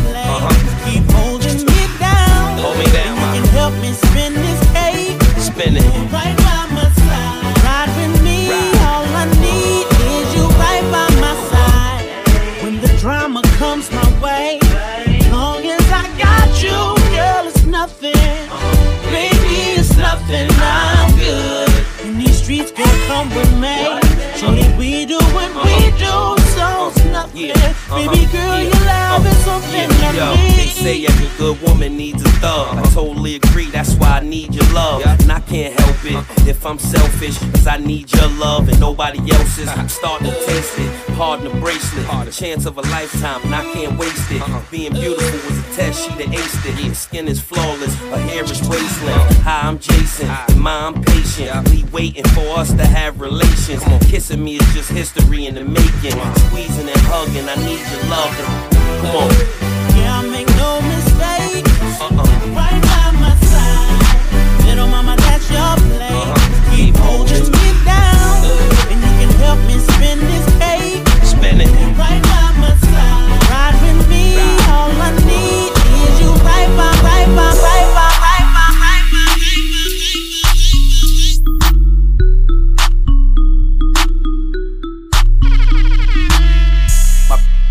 Keep 0.84 1.04
holding 1.12 1.58
me 1.66 1.82
down. 2.00 2.58
Hold 2.58 2.78
me 2.78 2.86
down, 2.86 3.36
You 3.36 3.42
can 3.42 3.48
help 3.52 3.74
me 3.74 3.92
spin 3.92 4.32
this. 4.34 4.58
Spin 5.44 5.76
it. 5.76 5.84
Right 6.10 6.36
by 6.36 6.66
my 6.72 6.88
side. 6.96 7.58
Ride 7.62 7.92
with 7.98 8.22
me. 8.24 8.48
All 8.88 9.04
I 9.22 9.26
need 9.38 9.86
is 10.16 10.34
you 10.34 10.46
right 10.56 10.86
by 10.90 11.08
my 11.20 11.34
side. 11.50 12.64
When 12.64 12.80
the 12.80 12.88
drama 12.98 13.42
comes 13.58 13.90
my 13.92 14.08
way, 14.22 14.58
long 15.30 15.62
as 15.66 15.86
I 15.92 16.08
got 16.16 16.62
you, 16.62 16.78
girl, 17.14 17.46
it's 17.46 17.64
nothing. 17.66 18.14
Baby, 19.12 19.76
it's 19.78 19.94
nothing. 19.96 20.48
I'm 20.52 21.16
good. 21.18 21.67
Streets, 22.48 22.72
girl, 22.72 22.86
come 23.08 23.28
with 23.36 23.52
me. 23.60 23.76
Surely 24.38 24.66
we 24.78 25.04
do 25.04 25.18
what 25.36 25.52
we 25.66 25.90
do, 25.98 26.42
so 26.56 26.97
nothing. 27.22 27.50
Uh-huh. 27.50 27.96
Baby 27.96 28.30
girl, 28.32 28.60
your 28.62 28.84
love 28.86 29.20
uh-huh. 29.20 29.28
is 29.28 29.44
something 29.44 29.88
I 29.90 30.12
Yo, 30.18 30.56
they 30.56 30.66
say 30.66 31.06
every 31.06 31.30
good 31.36 31.60
woman 31.62 31.96
needs 31.96 32.22
a 32.22 32.28
thug. 32.42 32.76
I 32.76 32.82
totally 32.90 33.36
agree, 33.36 33.70
that's 33.70 33.94
why 33.94 34.18
I 34.18 34.20
need 34.20 34.54
your 34.54 34.68
love. 34.72 35.00
Yeah. 35.00 35.16
And 35.20 35.32
I 35.32 35.40
can't 35.40 35.78
help 35.80 36.04
it 36.04 36.14
uh-huh. 36.14 36.50
if 36.50 36.64
I'm 36.64 36.78
selfish, 36.78 37.38
cause 37.38 37.66
I 37.66 37.78
need 37.78 38.12
your 38.12 38.28
love 38.38 38.68
and 38.68 38.78
nobody 38.80 39.18
else's. 39.30 39.68
I'm 39.68 39.88
starting 39.88 40.30
to 40.30 40.46
taste 40.46 40.78
it. 40.78 40.90
Hard 41.18 41.40
in 41.42 41.52
the 41.52 41.60
bracelet, 41.60 42.06
a 42.28 42.30
chance 42.30 42.66
of 42.66 42.78
a 42.78 42.82
lifetime, 42.82 43.40
and 43.44 43.54
I 43.54 43.64
can't 43.72 43.98
waste 43.98 44.30
it. 44.30 44.42
Being 44.70 44.92
beautiful 44.92 45.38
was 45.48 45.58
a 45.58 45.74
test, 45.74 46.04
she 46.04 46.10
done 46.10 46.32
aced 46.32 46.64
it. 46.66 46.74
Her 46.74 46.94
skin 46.94 47.26
is 47.26 47.40
flawless, 47.40 47.94
her 48.12 48.18
hair 48.30 48.44
is 48.44 48.60
wasteland. 48.68 49.36
Hi, 49.42 49.66
I'm 49.66 49.78
Jason, 49.78 50.28
and 50.28 50.60
my, 50.60 50.86
I'm 50.86 51.02
patiently 51.02 51.84
waiting 51.92 52.24
for 52.34 52.46
us 52.58 52.72
to 52.72 52.86
have 52.86 53.20
relations. 53.20 53.82
Kissing 54.06 54.44
me 54.44 54.56
is 54.56 54.74
just 54.74 54.90
history 54.90 55.46
in 55.46 55.54
the 55.54 55.64
making. 55.64 56.18
Squeezing 56.46 56.88
and 56.88 57.07
hugging, 57.08 57.48
I 57.48 57.56
need 57.64 57.80
your 57.88 58.04
love. 58.12 58.32
Come 59.00 59.16
on. 59.16 59.30
Yeah, 59.96 60.20
I 60.20 60.28
make 60.28 60.48
no 60.60 60.80
mistakes. 60.84 61.72
Uh-uh. 62.00 62.20
Right 62.52 62.80
by 62.84 63.06
my 63.16 63.32
side. 63.48 64.66
Little 64.66 64.88
mama, 64.88 65.16
that's 65.16 65.48
your 65.50 65.74
place. 65.96 66.12
Uh-huh. 66.12 66.76
Keep 66.76 66.96
holding 67.00 67.48
me 67.48 67.68
down. 67.88 68.44
Uh. 68.44 68.92
And 68.92 69.00
you 69.00 69.12
can 69.20 69.32
help 69.40 69.60
me 69.66 69.76
spin 69.80 70.18
this 70.30 70.46
cake. 70.60 71.02
Spin 71.24 71.60
it. 71.64 71.72
Right 71.96 72.22
by 72.22 72.46
my 72.60 72.72
side. 72.76 73.40
Ride 73.50 73.76
with 73.84 74.00
me. 74.12 74.36
All 74.68 74.92
I 74.92 75.10
need 75.24 75.72
is 76.04 76.14
you 76.20 76.30
right 76.44 76.70
by, 76.76 76.92
right 77.08 77.28
by, 77.32 77.48
right 77.48 77.56
by, 77.56 77.57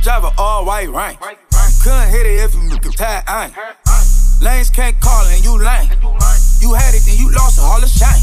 My 0.08 0.22
driver 0.22 0.34
all 0.38 0.64
white 0.64 0.88
rank. 0.88 1.20
Couldn't 1.84 2.10
hit 2.12 2.26
it 2.26 2.39
if 2.39 2.55
you 2.55 2.80
could 2.80 2.95
tie 2.95 3.22
ain't. 3.28 3.53
Lanes 4.41 4.70
can't 4.70 4.97
call 5.01 5.26
and 5.26 5.43
you 5.43 5.60
lame. 5.60 5.89
You 6.62 6.74
had 6.74 6.95
it, 6.95 7.03
then 7.03 7.18
you 7.18 7.30
lost 7.36 7.60
it, 7.60 7.64
all 7.68 7.82
the 7.82 7.91
shine. 7.91 8.16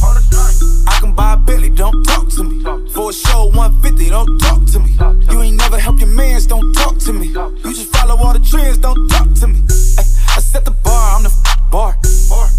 I 0.89 0.99
can 1.01 1.12
buy 1.14 1.35
a 1.35 1.37
Billy, 1.37 1.68
don't 1.68 2.03
talk 2.05 2.30
to 2.30 2.43
me. 2.43 2.64
For 2.95 3.11
a 3.11 3.12
show 3.12 3.51
150, 3.53 4.09
don't 4.09 4.39
talk 4.39 4.64
to 4.72 4.80
me. 4.80 4.97
You 5.30 5.43
ain't 5.43 5.59
never 5.59 5.78
help 5.78 6.01
your 6.01 6.09
mans, 6.09 6.47
don't 6.47 6.72
talk 6.72 6.97
to 7.01 7.12
me. 7.12 7.26
You 7.26 7.74
just 7.76 7.95
follow 7.95 8.16
all 8.16 8.32
the 8.32 8.41
trends, 8.41 8.78
don't 8.78 9.07
talk 9.09 9.35
to 9.41 9.47
me. 9.47 9.61
Ay, 9.99 10.09
I 10.37 10.41
set 10.41 10.64
the 10.64 10.70
bar, 10.70 11.16
I'm 11.16 11.24
the 11.24 11.32
bar. 11.70 11.99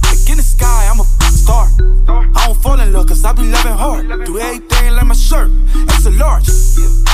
Like 0.05 0.29
in 0.29 0.37
the 0.37 0.45
sky, 0.45 0.84
a 0.84 0.84
star. 1.65 2.29
I 2.35 2.47
don't 2.47 2.57
fall 2.61 2.79
in 2.79 2.93
love, 2.93 3.07
cause 3.07 3.23
I 3.23 3.33
be 3.33 3.43
loving 3.43 3.73
hard. 3.73 4.25
Do 4.25 4.39
everything 4.39 4.93
like 4.93 5.05
my 5.05 5.13
shirt, 5.15 5.49
it's 5.75 6.05
a 6.05 6.11
large. 6.11 6.49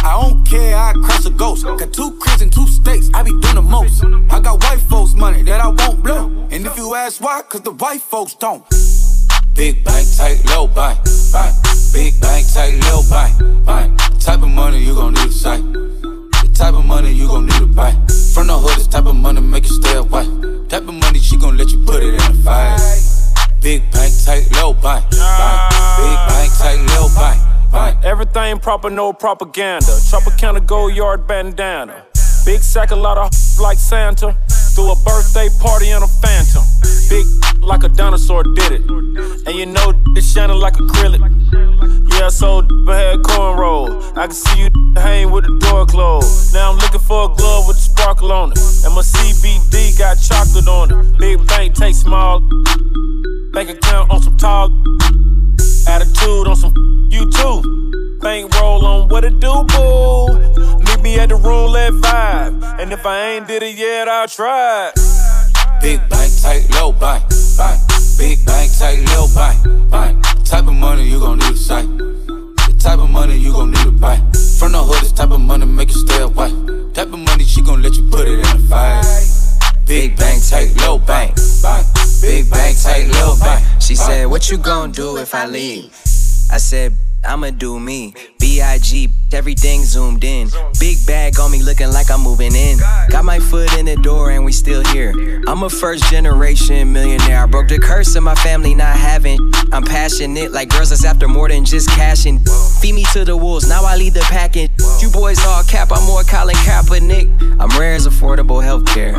I 0.03 0.19
don't 0.19 0.45
care, 0.45 0.75
I 0.75 0.93
cross 0.93 1.25
a 1.25 1.29
ghost. 1.29 1.65
Got 1.65 1.93
two 1.93 2.17
cribs 2.19 2.41
and 2.41 2.51
two 2.51 2.67
states, 2.67 3.09
I 3.13 3.23
be 3.23 3.31
doing 3.31 3.55
the 3.55 3.61
most. 3.61 4.03
I 4.29 4.39
got 4.39 4.63
white 4.63 4.79
folks' 4.81 5.13
money 5.13 5.43
that 5.43 5.61
I 5.61 5.67
won't 5.67 6.03
blow. 6.03 6.27
And 6.51 6.65
if 6.65 6.77
you 6.77 6.95
ask 6.95 7.21
why, 7.21 7.41
cause 7.43 7.61
the 7.61 7.71
white 7.71 8.01
folks 8.01 8.35
don't. 8.35 8.63
Big 9.55 9.83
bank, 9.83 10.07
tight, 10.17 10.41
low 10.49 10.67
bank, 10.67 10.99
bank. 11.31 11.55
Big 11.93 12.19
bank, 12.21 12.47
tight, 12.53 12.79
low 12.89 13.01
bank, 13.09 13.65
bank. 13.65 13.99
Type 14.19 14.41
of 14.41 14.49
money 14.49 14.79
you 14.79 14.95
gon' 14.95 15.13
need 15.13 15.27
to 15.27 15.31
sight. 15.31 15.61
The 15.61 16.51
type 16.53 16.73
of 16.73 16.85
money 16.85 17.11
you 17.11 17.27
gon' 17.27 17.45
need 17.45 17.59
to 17.59 17.67
buy. 17.67 17.91
From 18.33 18.47
the 18.47 18.57
hood, 18.57 18.77
this 18.77 18.87
type 18.87 19.05
of 19.05 19.15
money 19.15 19.41
make 19.41 19.65
you 19.65 19.73
stay 19.73 19.95
away. 19.95 20.25
Type 20.69 20.87
of 20.87 20.93
money 20.93 21.19
she 21.19 21.37
gon' 21.37 21.57
let 21.57 21.69
you 21.69 21.83
put 21.85 22.01
it 22.01 22.13
in 22.13 22.17
the 22.17 22.41
fight. 22.43 23.20
Big 23.61 23.91
bank, 23.91 24.11
take 24.25 24.49
low 24.57 24.73
bank. 24.73 25.07
Big 25.11 25.19
bank, 25.19 26.51
tight, 26.57 26.83
low 26.97 27.07
bank. 27.13 27.41
Everything 28.03 28.59
proper, 28.59 28.89
no 28.89 29.13
propaganda. 29.13 29.85
Tropicana 29.85 30.65
Goyard 30.65 31.27
bandana. 31.27 32.05
Big 32.43 32.61
sack, 32.61 32.89
a 32.89 32.95
lot 32.95 33.19
of 33.19 33.31
like 33.61 33.77
Santa. 33.77 34.35
Threw 34.73 34.91
a 34.91 34.95
birthday 35.05 35.49
party 35.59 35.91
in 35.91 36.01
a 36.01 36.07
phantom. 36.07 36.63
Big 37.09 37.25
like 37.61 37.83
a 37.83 37.89
dinosaur 37.89 38.43
did 38.43 38.71
it. 38.71 38.81
And 39.45 39.55
you 39.55 39.67
know 39.67 39.93
it's 40.15 40.31
shining 40.31 40.57
like 40.57 40.73
acrylic. 40.73 41.21
Yeah, 42.13 42.29
so 42.29 42.59
I 42.87 42.97
had 42.97 43.19
cornrow. 43.19 44.17
I 44.17 44.25
can 44.25 44.35
see 44.35 44.63
you 44.63 44.69
hang 44.95 45.29
with 45.29 45.45
the 45.45 45.55
door 45.59 45.85
closed. 45.85 46.53
Now 46.55 46.71
I'm 46.71 46.77
looking 46.77 46.99
for 46.99 47.31
a 47.31 47.35
glove 47.35 47.67
with 47.67 47.77
a 47.77 47.81
sparkle 47.81 48.31
on 48.31 48.53
it. 48.53 48.59
And 48.85 48.95
my 48.95 49.01
CBD 49.01 49.99
got 49.99 50.15
chocolate 50.15 50.67
on 50.67 50.91
it. 50.91 51.17
Big 51.19 51.45
bank 51.47 51.75
take 51.75 51.93
small. 51.93 52.41
Bank 53.53 53.69
account 53.69 54.09
on 54.09 54.21
some 54.21 54.37
tall. 54.37 54.69
Attitude 55.85 56.47
on 56.47 56.55
some 56.55 56.73
you 57.11 57.29
too. 57.29 58.17
Bank 58.21 58.53
roll 58.55 58.85
on 58.85 59.09
what 59.09 59.25
it 59.25 59.41
do, 59.41 59.65
boo. 59.65 60.79
Meet 60.79 61.01
me 61.01 61.19
at 61.19 61.29
the 61.29 61.35
roulette 61.35 61.91
vibe. 61.91 62.63
And 62.79 62.93
if 62.93 63.05
I 63.05 63.31
ain't 63.31 63.49
did 63.49 63.61
it 63.61 63.75
yet, 63.75 64.07
I'll 64.07 64.29
try. 64.29 64.93
Big 65.81 65.99
bank, 66.09 66.31
tight, 66.41 66.65
low 66.71 66.93
bank, 66.93 67.25
bank. 67.57 67.81
Big 68.17 68.45
bank, 68.45 68.71
tight, 68.77 69.03
low 69.09 69.27
bank, 69.35 69.91
bank. 69.91 70.23
Type 70.45 70.67
of 70.67 70.73
money 70.73 71.03
you 71.03 71.19
gon' 71.19 71.39
need 71.39 71.51
to 71.51 71.57
sight. 71.57 71.87
The 71.97 72.75
type 72.79 72.99
of 72.99 73.09
money 73.09 73.35
you 73.35 73.51
gon' 73.51 73.71
need 73.71 73.83
to 73.83 73.91
buy. 73.91 74.15
From 74.59 74.71
the 74.71 74.81
hood, 74.81 75.01
this 75.01 75.11
type 75.11 75.31
of 75.31 75.41
money 75.41 75.65
make 75.65 75.89
you 75.89 75.99
stay 76.07 76.21
away. 76.21 76.51
Type 76.93 77.11
of 77.11 77.19
money 77.19 77.43
she 77.43 77.61
gon' 77.61 77.81
let 77.81 77.97
you 77.97 78.09
put 78.09 78.29
it 78.29 78.39
in 78.39 78.61
the 78.61 78.67
fight. 78.69 79.30
Big 79.91 80.15
bank, 80.15 80.41
take 80.41 80.73
low 80.87 80.97
bank. 80.99 81.35
Big 82.21 82.49
bank, 82.49 82.77
take 82.77 83.13
low 83.15 83.37
bank. 83.37 83.61
She 83.81 83.93
said, 83.93 84.25
What 84.25 84.49
you 84.49 84.57
gonna 84.57 84.93
do 84.93 85.17
if 85.17 85.35
I 85.35 85.45
leave? 85.45 85.91
I 86.49 86.59
said, 86.59 86.95
I'ma 87.23 87.51
do 87.51 87.79
me. 87.79 88.13
B.I.G. 88.39 89.09
Everything 89.33 89.83
zoomed 89.85 90.23
in. 90.23 90.49
Big 90.79 90.97
bag 91.07 91.39
on 91.39 91.51
me 91.51 91.63
looking 91.63 91.89
like 91.91 92.11
I'm 92.11 92.21
moving 92.21 92.53
in. 92.53 92.79
Got 93.09 93.23
my 93.23 93.39
foot 93.39 93.73
in 93.77 93.85
the 93.85 93.95
door 93.95 94.31
and 94.31 94.43
we 94.43 94.51
still 94.51 94.83
here. 94.85 95.41
I'm 95.47 95.63
a 95.63 95.69
first 95.69 96.03
generation 96.11 96.91
millionaire. 96.91 97.43
I 97.43 97.45
broke 97.45 97.69
the 97.69 97.79
curse 97.79 98.13
of 98.15 98.23
my 98.23 98.35
family 98.35 98.75
not 98.75 98.97
having. 98.97 99.39
I'm 99.71 99.83
passionate 99.83 100.51
like 100.51 100.69
girls 100.69 100.89
that's 100.89 101.05
after 101.05 101.29
more 101.29 101.47
than 101.47 101.63
just 101.63 101.89
cashing. 101.91 102.39
Feed 102.81 102.93
me 102.93 103.05
to 103.13 103.23
the 103.23 103.37
wolves, 103.37 103.69
now 103.69 103.85
I 103.85 103.95
lead 103.95 104.13
the 104.15 104.21
pack. 104.21 104.57
And 104.57 104.69
you 105.01 105.09
boys 105.09 105.39
all 105.45 105.63
cap, 105.63 105.89
I'm 105.91 106.05
more 106.05 106.23
Colin 106.23 106.55
Kaepernick. 106.57 107.59
I'm 107.59 107.69
rare 107.79 107.93
as 107.93 108.07
affordable 108.07 108.61
healthcare. 108.61 109.15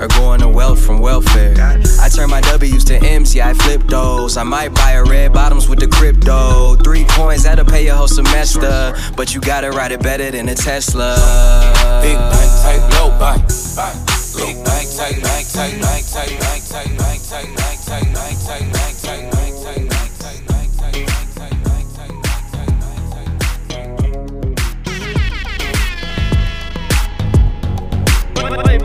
Or 0.00 0.08
going 0.08 0.40
to 0.40 0.48
wealth 0.48 0.84
from 0.84 0.98
welfare. 0.98 1.54
I 2.00 2.08
turn 2.08 2.30
my 2.30 2.40
W's 2.40 2.84
to 2.86 2.96
M's, 2.96 3.34
yeah, 3.36 3.50
I 3.50 3.54
flip 3.54 3.82
those. 3.86 4.36
I 4.36 4.42
might 4.42 4.74
buy 4.74 4.92
a 4.92 5.04
red 5.04 5.32
bottoms 5.32 5.68
with 5.68 5.78
the 5.78 5.86
crypto. 5.86 6.74
Three 6.76 7.04
coins, 7.18 7.42
that'll 7.42 7.64
pay 7.64 7.84
your 7.84 7.96
whole 7.96 8.08
semester. 8.08 8.94
But 9.16 9.34
you 9.34 9.40
gotta 9.40 9.70
ride 9.70 9.92
it 9.92 10.02
better 10.02 10.30
than 10.30 10.48
a 10.48 10.54
Tesla. 10.54 11.16
Big 12.02 12.16
bank, 12.16 12.50
take 12.62 12.82
low 12.96 13.10
bank. 13.18 13.42
Big 14.36 14.56
bank, 14.64 14.88
take, 14.96 15.22
bank, 15.22 15.46
take, 15.48 15.80
bank, 15.82 16.04
take, 16.06 16.38
bank, 16.38 16.62
take, 16.70 16.96
bank, 16.96 17.20
take, 17.26 17.54
bank, 17.56 17.78
take, 17.88 18.14
bank, 18.14 18.38
take, 18.46 18.72
bank, 18.72 18.96
take, 19.02 19.22
bank, 19.22 19.32
take, 19.32 19.32
bank. 19.32 19.58
Play, 28.34 28.78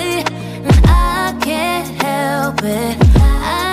and 0.00 0.80
I 0.86 1.36
can't 1.40 2.02
help 2.02 2.62
it. 2.62 2.96
I 3.16 3.69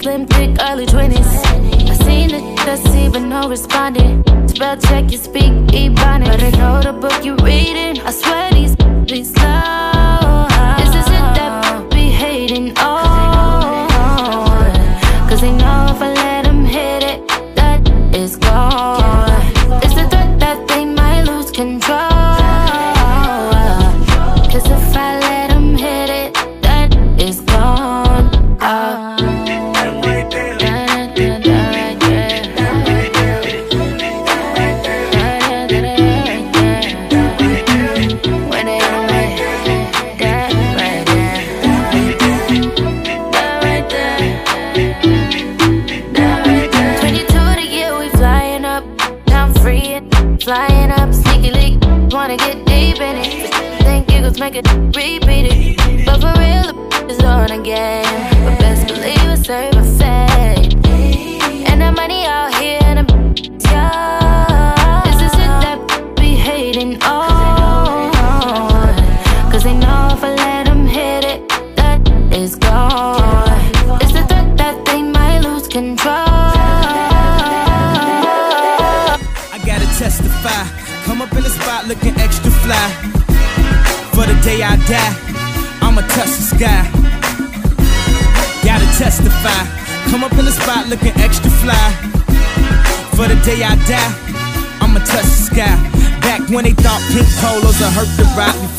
slim, 0.00 0.26
thick, 0.26 0.56
early 0.62 0.86
20s. 0.86 1.30
I 1.90 1.94
seen 2.04 2.28
the 2.28 2.40
that's 2.64 2.86
even 2.94 3.28
no 3.28 3.48
responding. 3.48 4.24
Spell 4.48 4.76
check, 4.76 5.10
you 5.12 5.18
speak 5.18 5.52
Ebonics. 5.76 6.26
But 6.26 6.42
I 6.42 6.50
know 6.50 6.80
the 6.80 6.92
book 6.92 7.24
you're 7.24 7.36
reading. 7.36 7.99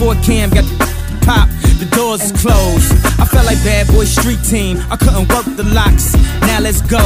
Four 0.02 0.16
cam 0.26 0.50
got 0.50 0.66
the 0.66 1.22
pop. 1.22 1.48
The 1.78 1.86
doors 1.94 2.34
closed. 2.42 2.90
I 3.22 3.26
felt 3.30 3.46
like 3.46 3.62
bad 3.62 3.86
boy 3.94 4.06
street 4.10 4.42
team. 4.42 4.82
I 4.90 4.98
couldn't 4.98 5.30
work 5.30 5.46
the 5.54 5.62
locks. 5.78 6.18
Now 6.42 6.58
let's 6.58 6.82
go. 6.82 6.98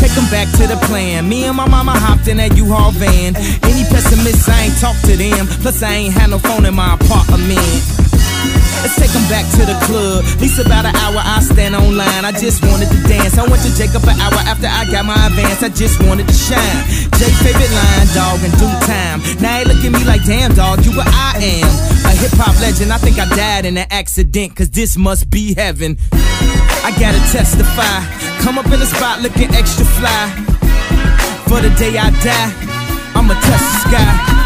Take 0.00 0.16
them 0.16 0.24
back 0.32 0.48
to 0.56 0.64
the 0.64 0.80
plan. 0.88 1.28
Me 1.28 1.44
and 1.44 1.52
my 1.52 1.68
mama 1.68 1.92
hopped 1.92 2.24
in 2.28 2.40
that 2.40 2.56
U-Haul 2.56 2.96
van. 2.96 3.36
Any 3.68 3.84
pessimists, 3.92 4.48
I 4.48 4.72
ain't 4.72 4.76
talk 4.80 4.96
to 5.04 5.12
them. 5.12 5.44
Plus, 5.60 5.84
I 5.84 6.08
ain't 6.08 6.14
had 6.16 6.32
no 6.32 6.38
phone 6.40 6.64
in 6.64 6.72
my 6.72 6.96
apartment. 6.96 7.84
Let's 8.80 8.96
take 8.96 9.12
them 9.12 9.28
back 9.28 9.44
to 9.60 9.68
the 9.68 9.76
club. 9.84 10.24
At 10.24 10.40
least 10.40 10.56
about 10.56 10.88
an 10.88 10.96
hour, 10.96 11.20
I 11.20 11.44
stand 11.44 11.76
online. 11.76 12.24
I 12.24 12.32
just 12.32 12.64
wanted 12.64 12.88
to 12.96 12.98
dance. 13.04 13.36
I 13.36 13.44
went 13.44 13.60
to 13.68 13.72
Jacob 13.76 14.08
an 14.08 14.16
hour 14.16 14.40
after 14.48 14.72
I 14.72 14.88
got 14.88 15.04
my 15.04 15.20
advance. 15.28 15.60
I 15.60 15.68
just 15.68 16.00
wanted 16.00 16.32
to 16.32 16.36
shine. 16.36 16.80
Jay 17.20 17.28
favorite 17.44 17.72
line, 17.76 18.08
dog, 18.16 18.40
in 18.40 18.52
due 18.56 18.72
time. 18.88 19.20
Now 19.44 19.60
they 19.60 19.68
look 19.68 19.84
at 19.84 19.92
me 19.92 20.00
like, 20.08 20.24
damn, 20.24 20.56
dog, 20.56 20.80
you 20.80 20.96
what 20.96 21.08
I 21.12 21.60
am. 21.60 21.85
Hip 22.20 22.32
hop 22.34 22.58
legend. 22.60 22.92
I 22.92 22.98
think 22.98 23.18
I 23.18 23.28
died 23.36 23.66
in 23.66 23.76
an 23.76 23.86
accident, 23.90 24.56
cause 24.56 24.70
this 24.70 24.96
must 24.96 25.30
be 25.30 25.54
heaven. 25.54 25.98
I 26.12 26.90
gotta 26.98 27.18
testify. 27.32 28.04
Come 28.42 28.58
up 28.58 28.66
in 28.66 28.80
the 28.80 28.86
spot 28.86 29.20
looking 29.20 29.52
extra 29.54 29.84
fly. 29.84 30.30
For 31.48 31.60
the 31.60 31.70
day 31.76 31.96
I 31.98 32.10
die, 32.24 32.52
I'ma 33.14 33.34
touch 33.34 33.60
the 33.60 33.78
sky. 33.86 34.36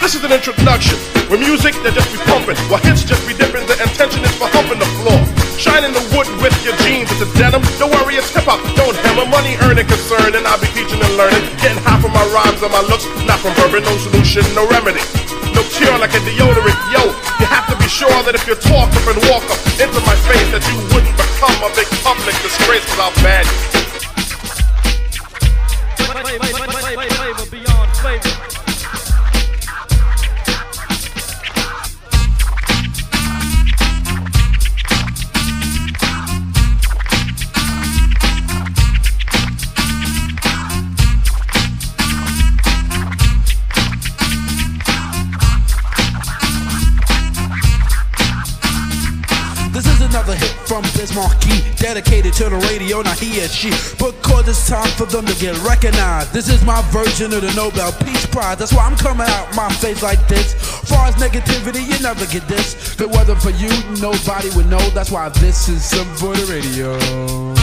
This 0.00 0.14
is 0.14 0.24
an 0.24 0.32
introduction. 0.32 0.98
With 1.30 1.40
music, 1.40 1.74
they 1.82 1.90
just 1.90 2.10
be 2.10 2.18
pumping. 2.24 2.56
While 2.70 2.80
hits 2.80 3.04
just 3.04 3.26
be 3.28 3.34
dipping, 3.34 3.66
the 3.66 3.76
intention 3.82 4.24
is 4.24 4.34
for 4.36 4.48
humping 4.48 4.78
the 4.78 4.86
floor. 5.00 5.37
Shining 5.58 5.90
the 5.90 5.98
wood 6.14 6.30
with 6.38 6.54
your 6.62 6.78
jeans, 6.86 7.10
it's 7.10 7.18
a 7.18 7.26
denim. 7.34 7.58
Don't 7.82 7.90
worry, 7.90 8.14
it's 8.14 8.30
hip 8.30 8.46
hop. 8.46 8.62
Don't 8.78 8.94
hammer, 9.02 9.26
money 9.26 9.58
earning 9.66 9.90
concern, 9.90 10.38
and 10.38 10.46
I'll 10.46 10.62
be 10.62 10.70
teaching 10.70 11.02
and 11.02 11.14
learning. 11.18 11.42
Getting 11.58 11.82
high 11.82 11.98
from 11.98 12.14
my 12.14 12.22
rhymes 12.30 12.62
and 12.62 12.70
my 12.70 12.78
looks, 12.86 13.02
not 13.26 13.42
from 13.42 13.58
bourbon. 13.58 13.82
No 13.82 13.90
solution, 13.98 14.46
no 14.54 14.70
remedy. 14.70 15.02
No 15.50 15.66
cure 15.74 15.98
like 15.98 16.14
a 16.14 16.22
deodorant. 16.22 16.78
Yo, 16.94 17.10
you 17.42 17.46
have 17.50 17.66
to 17.66 17.76
be 17.82 17.90
sure 17.90 18.22
that 18.22 18.38
if 18.38 18.46
you 18.46 18.54
talk 18.70 18.86
up 18.86 19.06
and 19.10 19.18
walk 19.26 19.42
up 19.50 19.58
into 19.82 19.98
my 20.06 20.14
face, 20.30 20.46
that 20.54 20.62
you 20.70 20.78
wouldn't 20.94 21.18
become 21.18 21.58
a 21.66 21.70
big 21.74 21.90
public 22.06 22.38
disgrace 22.38 22.86
without 22.94 23.10
bad. 23.26 23.42
beyond 27.50 27.90
flavor. 27.98 28.37
From 50.68 50.82
Biz 50.92 51.14
Markie, 51.14 51.64
dedicated 51.76 52.34
to 52.34 52.44
the 52.50 52.56
radio, 52.68 53.00
not 53.00 53.18
he 53.18 53.40
or 53.40 53.48
she. 53.48 53.70
Because 53.96 54.46
it's 54.46 54.68
time 54.68 54.90
for 55.00 55.06
them 55.06 55.24
to 55.24 55.34
get 55.40 55.56
recognized. 55.64 56.34
This 56.34 56.50
is 56.50 56.62
my 56.62 56.82
version 56.92 57.32
of 57.32 57.40
the 57.40 57.52
Nobel 57.56 57.90
Peace 58.04 58.26
Prize. 58.26 58.58
That's 58.58 58.74
why 58.74 58.84
I'm 58.84 58.96
coming 58.96 59.26
out 59.26 59.56
my 59.56 59.72
face 59.80 60.02
like 60.02 60.20
this. 60.28 60.52
Far 60.88 61.06
as 61.08 61.14
negativity, 61.14 61.82
you 61.88 61.98
never 62.02 62.26
get 62.26 62.46
this. 62.46 62.74
If 62.92 63.00
it 63.00 63.08
wasn't 63.08 63.40
for 63.40 63.50
you, 63.50 63.72
nobody 63.98 64.50
would 64.54 64.68
know. 64.68 64.84
That's 64.90 65.10
why 65.10 65.30
this 65.30 65.68
is 65.70 65.82
some 65.82 66.06
for 66.16 66.36
the 66.36 66.44
radio. 66.52 67.57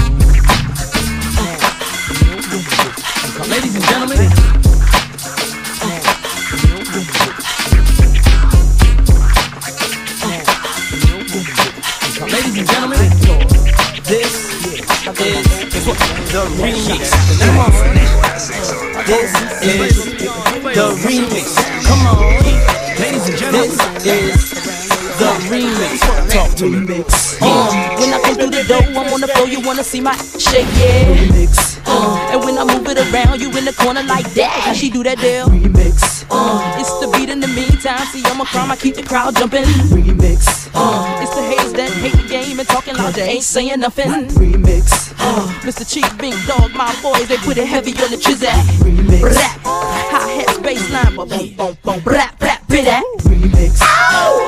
Remix. 26.63 27.39
Talk 27.39 27.69
to 27.71 27.75
me. 27.75 27.83
Uh, 27.83 27.99
when 27.99 28.13
I 28.13 28.21
come 28.23 28.35
through 28.35 28.51
the 28.51 28.63
door, 28.67 28.81
I'm 28.81 29.13
on 29.13 29.21
the 29.21 29.27
floor, 29.27 29.47
you 29.47 29.59
wanna 29.61 29.83
see 29.83 30.01
my 30.01 30.15
shake, 30.39 30.67
yeah. 30.79 31.05
Remix. 31.11 31.81
Uh, 31.85 32.31
and 32.31 32.43
when 32.43 32.57
I 32.57 32.63
move 32.63 32.87
it 32.87 32.97
around, 32.97 33.41
you 33.41 33.49
in 33.57 33.65
the 33.65 33.73
corner 33.73 34.03
like 34.03 34.29
that. 34.33 34.49
How 34.49 34.73
she 34.73 34.89
do 34.89 35.03
that 35.03 35.19
deal? 35.19 35.47
Remix. 35.47 36.25
Uh, 36.29 36.77
it's 36.79 36.91
the 36.99 37.07
beat 37.11 37.29
in 37.29 37.39
the 37.39 37.47
meantime. 37.47 38.05
See, 38.07 38.23
I'm 38.25 38.41
a 38.41 38.45
crime, 38.45 38.71
I 38.71 38.75
keep 38.75 38.95
the 38.95 39.03
crowd 39.03 39.35
jumping. 39.35 39.63
Remix. 39.91 40.69
Uh, 40.73 41.19
it's 41.21 41.35
the 41.35 41.43
haters 41.43 41.73
that 41.73 41.89
hate 41.91 42.15
the 42.21 42.27
game 42.27 42.59
and 42.59 42.67
talking 42.67 42.95
loud, 42.95 43.13
they 43.13 43.29
ain't 43.29 43.43
saying 43.43 43.79
nothing. 43.79 44.09
Remix. 44.35 45.13
Uh, 45.19 45.47
Mr. 45.61 45.87
Cheeks, 45.87 46.11
Big 46.15 46.33
Dog, 46.47 46.73
my 46.73 46.93
boys, 47.01 47.27
they 47.27 47.37
put 47.37 47.57
it 47.57 47.67
heavy 47.67 47.91
on 47.91 48.11
the 48.11 48.17
chizak. 48.17 48.55
Remix. 48.79 49.23
Rap, 49.23 49.59
hi 49.63 50.29
hat, 50.29 50.63
bass 50.63 50.89
line, 50.91 51.15
boom, 51.15 51.29
boom, 51.29 51.77
boom, 51.83 52.01
rap, 52.05 52.41
rap, 52.41 52.67
bit 52.67 52.85
that. 52.85 53.03
Remix. 53.19 53.79
Ow! 53.81 54.44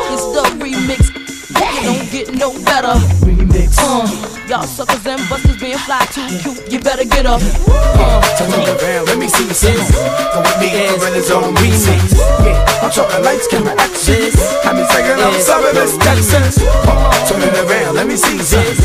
No 2.37 2.53
better. 2.63 2.93
Remix. 3.25 3.77
Uh, 3.81 4.05
y'all 4.47 4.63
suckers 4.63 5.05
and 5.05 5.21
busters 5.29 5.57
being 5.59 5.77
fly 5.77 6.05
too 6.13 6.25
cute. 6.41 6.71
You 6.71 6.79
better 6.79 7.03
get 7.03 7.25
up. 7.25 7.41
Uh, 7.41 8.21
Turn 8.37 8.53
it 8.53 8.69
around, 8.81 9.05
let 9.07 9.17
me 9.17 9.27
see 9.27 9.45
you 9.45 9.53
sing. 9.53 9.77
Come 10.33 10.43
with 10.45 10.59
me, 10.61 10.69
umbrellas 10.87 11.31
on 11.31 11.55
remix. 11.55 12.13
Yeah, 12.45 12.81
I'm 12.81 12.91
talking 12.91 13.23
lights, 13.25 13.47
camera, 13.47 13.73
action. 13.77 14.29
Have 14.63 14.75
me 14.77 14.85
singing 14.93 15.19
up 15.19 15.33
some 15.41 15.65
of 15.65 15.73
this 15.73 15.97
Texas. 15.97 16.61
Turn 17.27 17.41
it 17.41 17.57
around, 17.65 17.95
let 17.95 18.07
me 18.07 18.15
see 18.15 18.37
you 18.37 18.43
sing. 18.43 18.77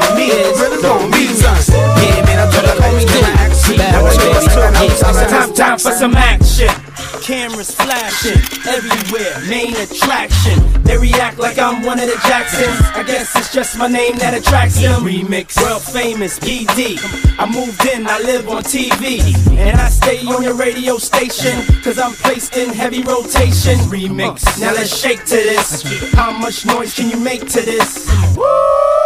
With 0.00 0.14
me, 0.16 0.32
umbrellas 0.32 0.84
on 0.84 1.12
remix. 1.12 1.68
Yeah, 1.68 2.24
man, 2.24 2.40
I'm 2.40 2.50
talking 2.50 2.80
lights, 2.80 3.04
camera, 3.04 3.36
action. 3.38 3.76
Now 3.76 4.06
I 4.06 4.16
know 4.16 4.30
what's 4.32 4.48
going 4.54 4.74
on. 4.74 4.84
It's 4.84 5.00
time, 5.00 5.52
time 5.54 5.78
for 5.78 5.92
some 5.92 6.14
action. 6.16 6.83
Cameras 7.22 7.74
flashing 7.74 8.40
everywhere, 8.66 9.40
main 9.48 9.74
attraction. 9.76 10.82
They 10.82 10.98
react 10.98 11.38
like 11.38 11.58
I'm 11.58 11.82
one 11.82 11.98
of 11.98 12.06
the 12.06 12.20
Jacksons. 12.26 12.80
I 12.94 13.02
guess 13.02 13.34
it's 13.36 13.52
just 13.52 13.78
my 13.78 13.88
name 13.88 14.16
that 14.18 14.34
attracts 14.34 14.80
them. 14.80 15.02
Remix, 15.02 15.60
world 15.62 15.82
famous 15.82 16.38
PD. 16.38 16.98
I 17.38 17.46
moved 17.46 17.84
in, 17.86 18.06
I 18.06 18.20
live 18.20 18.48
on 18.48 18.62
TV. 18.62 19.20
And 19.56 19.80
I 19.80 19.88
stay 19.88 20.26
on 20.26 20.42
your 20.42 20.54
radio 20.54 20.98
station, 20.98 21.64
cause 21.82 21.98
I'm 21.98 22.12
placed 22.12 22.56
in 22.56 22.70
heavy 22.70 23.02
rotation. 23.02 23.78
Remix, 23.88 24.60
now 24.60 24.72
let's 24.72 24.94
shake 24.94 25.24
to 25.26 25.36
this. 25.36 25.82
How 26.12 26.30
much 26.32 26.66
noise 26.66 26.94
can 26.94 27.08
you 27.08 27.18
make 27.18 27.48
to 27.50 27.60
this? 27.60 28.08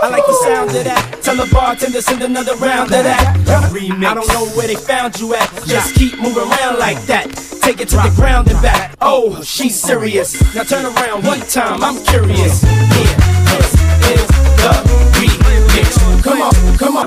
I 0.02 0.08
like 0.10 0.26
the 0.26 0.32
sound 0.44 0.70
of 0.70 0.84
that. 0.84 1.22
Tell 1.22 1.36
the 1.36 1.52
bartender 1.52 2.00
send 2.00 2.22
another 2.22 2.56
round 2.56 2.92
of 2.92 3.04
that. 3.04 3.36
Remix. 3.72 4.06
I 4.06 4.14
don't 4.14 4.28
know 4.28 4.46
where 4.56 4.66
they 4.66 4.76
found 4.76 5.18
you 5.20 5.34
at. 5.34 5.48
Just 5.66 5.94
keep 5.94 6.18
moving 6.18 6.42
around 6.42 6.78
like 6.78 7.00
that. 7.06 7.26
Take 7.62 7.80
it 7.80 7.88
to 7.90 7.97
the 8.02 8.14
ground 8.14 8.48
and 8.48 8.60
back. 8.62 8.94
Oh, 9.00 9.42
she's 9.42 9.74
serious. 9.74 10.38
Now 10.54 10.62
turn 10.62 10.86
around 10.86 11.24
one 11.24 11.40
time. 11.50 11.82
I'm 11.82 11.98
curious. 12.04 12.62
Yeah, 12.62 13.10
this 13.50 13.74
is 14.14 14.26
the 14.62 14.72
remix. 15.18 15.98
Come 16.22 16.42
on, 16.42 16.54
come 16.78 16.96
on. 16.96 17.06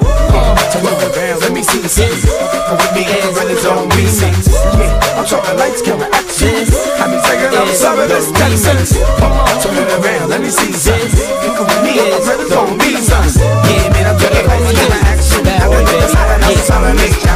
Turn 0.71 0.83
it 0.83 1.15
around, 1.15 1.39
let 1.41 1.51
me 1.53 1.63
see 1.63 1.81
you 1.81 1.87
sing. 1.87 2.11
Come 2.67 2.77
with 2.77 2.91
me, 2.95 3.03
umbrellas 3.23 3.65
on 3.65 3.89
remix. 3.91 4.51
Yeah, 4.79 5.15
I'm 5.15 5.25
talking 5.25 5.57
lights, 5.57 5.81
camera, 5.81 6.07
action. 6.11 6.67
Have 6.99 7.11
me 7.11 7.19
singing 7.23 7.55
up 7.55 7.67
some 7.71 7.99
of 7.99 8.09
this 8.09 8.31
Texas. 8.31 8.99
Turn 9.63 9.75
it 9.79 9.91
around, 9.95 10.29
let 10.29 10.41
me 10.41 10.49
see 10.49 10.67
you 10.67 10.73
sing. 10.75 11.07
Come 11.55 11.67
with 11.67 11.83
me, 11.83 11.99
umbrellas 11.99 12.51
on 12.51 12.67
remix. 12.79 13.39
Yeah, 13.39 13.89
man, 13.95 14.11
I'm 14.11 14.19
talking 14.19 14.47
lights, 14.47 14.71
camera, 14.75 14.99
action. 15.07 15.40
I 15.71 15.83
know 15.83 16.03
it's 16.03 16.13
hot, 16.13 16.41
I'm 16.43 16.57
sorry, 16.57 16.91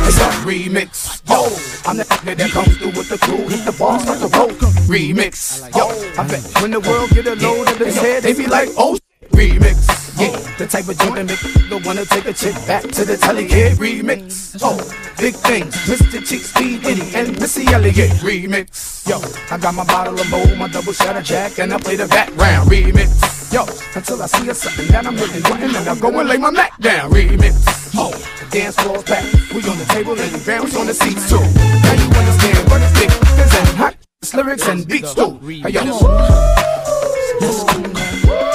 it's 0.07 0.19
a 0.19 0.29
remix. 0.45 1.21
Yo, 1.29 1.43
I'm 1.89 1.97
the 1.97 2.03
nigga 2.03 2.38
that 2.38 2.51
comes 2.51 2.77
through 2.77 2.91
with 2.91 3.09
the 3.09 3.17
crew. 3.17 3.47
Hit 3.47 3.65
the 3.65 3.71
ball, 3.71 3.99
start 3.99 4.19
the 4.19 4.27
roll. 4.38 4.49
Remix. 4.88 5.61
Yo, 5.75 5.88
I 6.21 6.27
bet 6.27 6.61
when 6.61 6.71
the 6.71 6.79
world 6.79 7.09
get 7.11 7.27
a 7.27 7.36
load 7.36 7.69
of 7.69 7.79
this 7.79 7.97
head, 7.97 8.23
they 8.23 8.33
be 8.33 8.47
like, 8.47 8.69
oh, 8.77 8.97
remix. 9.31 10.05
Yeah, 10.18 10.32
the 10.57 10.66
type 10.66 10.88
of 10.88 10.97
that 10.97 11.28
make 11.28 11.70
the 11.70 11.82
wanna 11.86 12.05
take 12.05 12.26
a 12.26 12.32
chick 12.32 12.55
back 12.66 12.84
to 12.84 13.03
the 13.03 13.18
telly 13.18 13.47
kid 13.47 13.78
remix. 13.78 14.55
Oh, 14.63 14.80
big 15.20 15.36
things, 15.36 15.76
Mr. 15.91 16.26
Cheeks 16.26 16.53
P. 16.53 16.80
Diddy 16.80 17.13
and 17.13 17.38
Missy 17.38 17.68
Elliott 17.68 18.11
remix. 18.24 19.03
Yo, 19.09 19.20
I 19.51 19.57
got 19.57 19.76
my 19.76 19.84
bottle 19.84 20.18
of 20.18 20.30
Mo, 20.32 20.55
my 20.55 20.70
double 20.70 20.93
shot 20.93 21.18
of 21.18 21.24
Jack, 21.26 21.59
and 21.59 21.74
I 21.74 21.78
play 21.80 21.97
the 21.97 22.07
background 22.07 22.70
remix. 22.70 23.51
Yo, 23.51 23.66
until 23.93 24.24
I 24.24 24.28
see 24.28 24.47
a 24.47 24.55
something 24.55 24.88
that 24.88 25.05
I'm 25.05 25.18
looking 25.18 25.41
for, 25.41 25.57
and 25.57 25.76
I 25.76 25.99
go 25.99 26.18
and 26.18 26.30
lay 26.30 26.38
my 26.38 26.51
Mac 26.51 26.80
down 26.80 27.11
remix. 27.11 27.91
Oh, 27.97 28.11
the 28.39 28.47
dance 28.51 28.76
floor's 28.78 29.03
packed, 29.03 29.36
we 29.53 29.68
on 29.68 29.78
the 29.78 29.86
table 29.91 30.18
and 30.18 30.32
we 30.32 30.39
bounce 30.45 30.78
on 30.78 30.88
the 30.88 30.93
seats 30.93 31.28
too. 31.28 31.43
Now 31.43 31.91
you 31.91 32.07
understand 32.07 32.70
what 32.70 32.82
it's 32.82 32.95
there's 33.36 33.53
and 33.53 33.68
hot 33.76 33.95
lyrics 34.34 34.68
and 34.70 34.88
beats 34.88 35.13
too. 35.13 35.39
Hey 35.43 35.72
yo, 35.72 35.84
let's 37.41 37.63
go. 37.66 38.55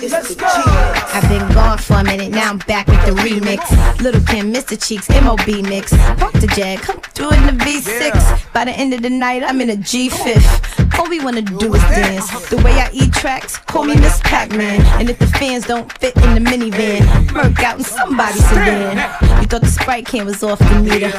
Whoa. 0.00 1.96
a 2.00 2.04
minute, 2.04 2.30
now 2.30 2.48
I'm 2.48 2.58
back 2.58 2.86
with 2.86 3.04
the 3.04 3.12
remix. 3.12 4.00
Little 4.00 4.22
Kim, 4.22 4.52
Mr. 4.52 4.82
Cheeks, 4.82 5.10
MOB 5.10 5.46
mix. 5.68 5.92
Fuck 6.18 6.32
the 6.32 6.46
Jag, 6.56 6.80
come 6.80 7.00
through 7.00 7.32
in 7.32 7.46
the 7.46 7.64
V6. 7.64 8.52
By 8.54 8.64
the 8.64 8.70
end 8.70 8.94
of 8.94 9.02
the 9.02 9.10
night, 9.10 9.42
I'm 9.42 9.60
in 9.60 9.68
a 9.68 9.76
G5. 9.76 10.98
All 10.98 11.08
we 11.08 11.20
wanna 11.20 11.42
do 11.42 11.74
is 11.74 11.82
dance. 11.82 12.48
The 12.48 12.56
way 12.58 12.72
I 12.72 12.88
eat 12.94 13.12
tracks, 13.12 13.58
call 13.58 13.84
me 13.84 13.94
Miss 13.96 14.20
Pac-Man. 14.24 14.80
And 14.98 15.10
if 15.10 15.18
the 15.18 15.26
fans 15.26 15.66
don't 15.66 15.92
fit 15.98 16.16
in 16.16 16.34
the 16.34 16.50
minivan, 16.50 17.34
work 17.34 17.62
out 17.62 17.76
in 17.78 17.84
somebody's 17.84 18.42
sedan. 18.48 18.96
You 19.42 19.46
thought 19.46 19.60
the 19.60 19.66
Sprite 19.66 20.06
can 20.06 20.24
was 20.24 20.42
off 20.42 20.58
the 20.60 20.80
meter. 20.80 21.12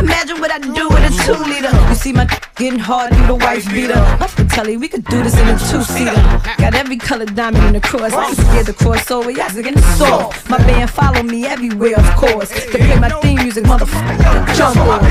Imagine 0.00 0.40
what 0.40 0.50
I 0.50 0.58
do 0.58 0.88
with 0.88 1.04
a 1.04 1.12
two 1.24 1.44
liter. 1.44 1.74
You 1.88 1.94
see 1.94 2.12
my 2.12 2.24
getting 2.58 2.78
hard 2.78 3.14
through 3.14 3.26
the 3.26 3.34
wife 3.36 3.68
beater. 3.70 3.98
Up 4.20 4.30
the 4.32 4.44
telly, 4.44 4.76
we 4.76 4.88
could 4.88 5.04
do 5.04 5.22
this 5.22 5.38
in 5.38 5.48
a 5.48 5.58
two 5.70 5.82
seater. 5.82 6.14
Got 6.58 6.74
every 6.74 6.96
color 6.96 7.24
diamond 7.24 7.64
in 7.66 7.72
the 7.74 7.80
cross. 7.98 8.12
I 8.14 8.28
ain't 8.28 8.36
scared 8.36 8.66
to 8.66 8.72
cross 8.72 9.10
over. 9.10 9.30
Y'all 9.30 9.50
getting 9.50 9.78
soft. 9.96 10.48
My 10.48 10.58
band 10.58 10.90
follow 10.90 11.22
me 11.22 11.46
everywhere, 11.46 11.98
of 11.98 12.16
course. 12.16 12.50
To 12.50 12.78
play 12.78 12.98
my 12.98 13.10
theme 13.20 13.36
music, 13.36 13.64
motherfucker. 13.64 14.56
Jump 14.56 14.76
on. 14.78 15.02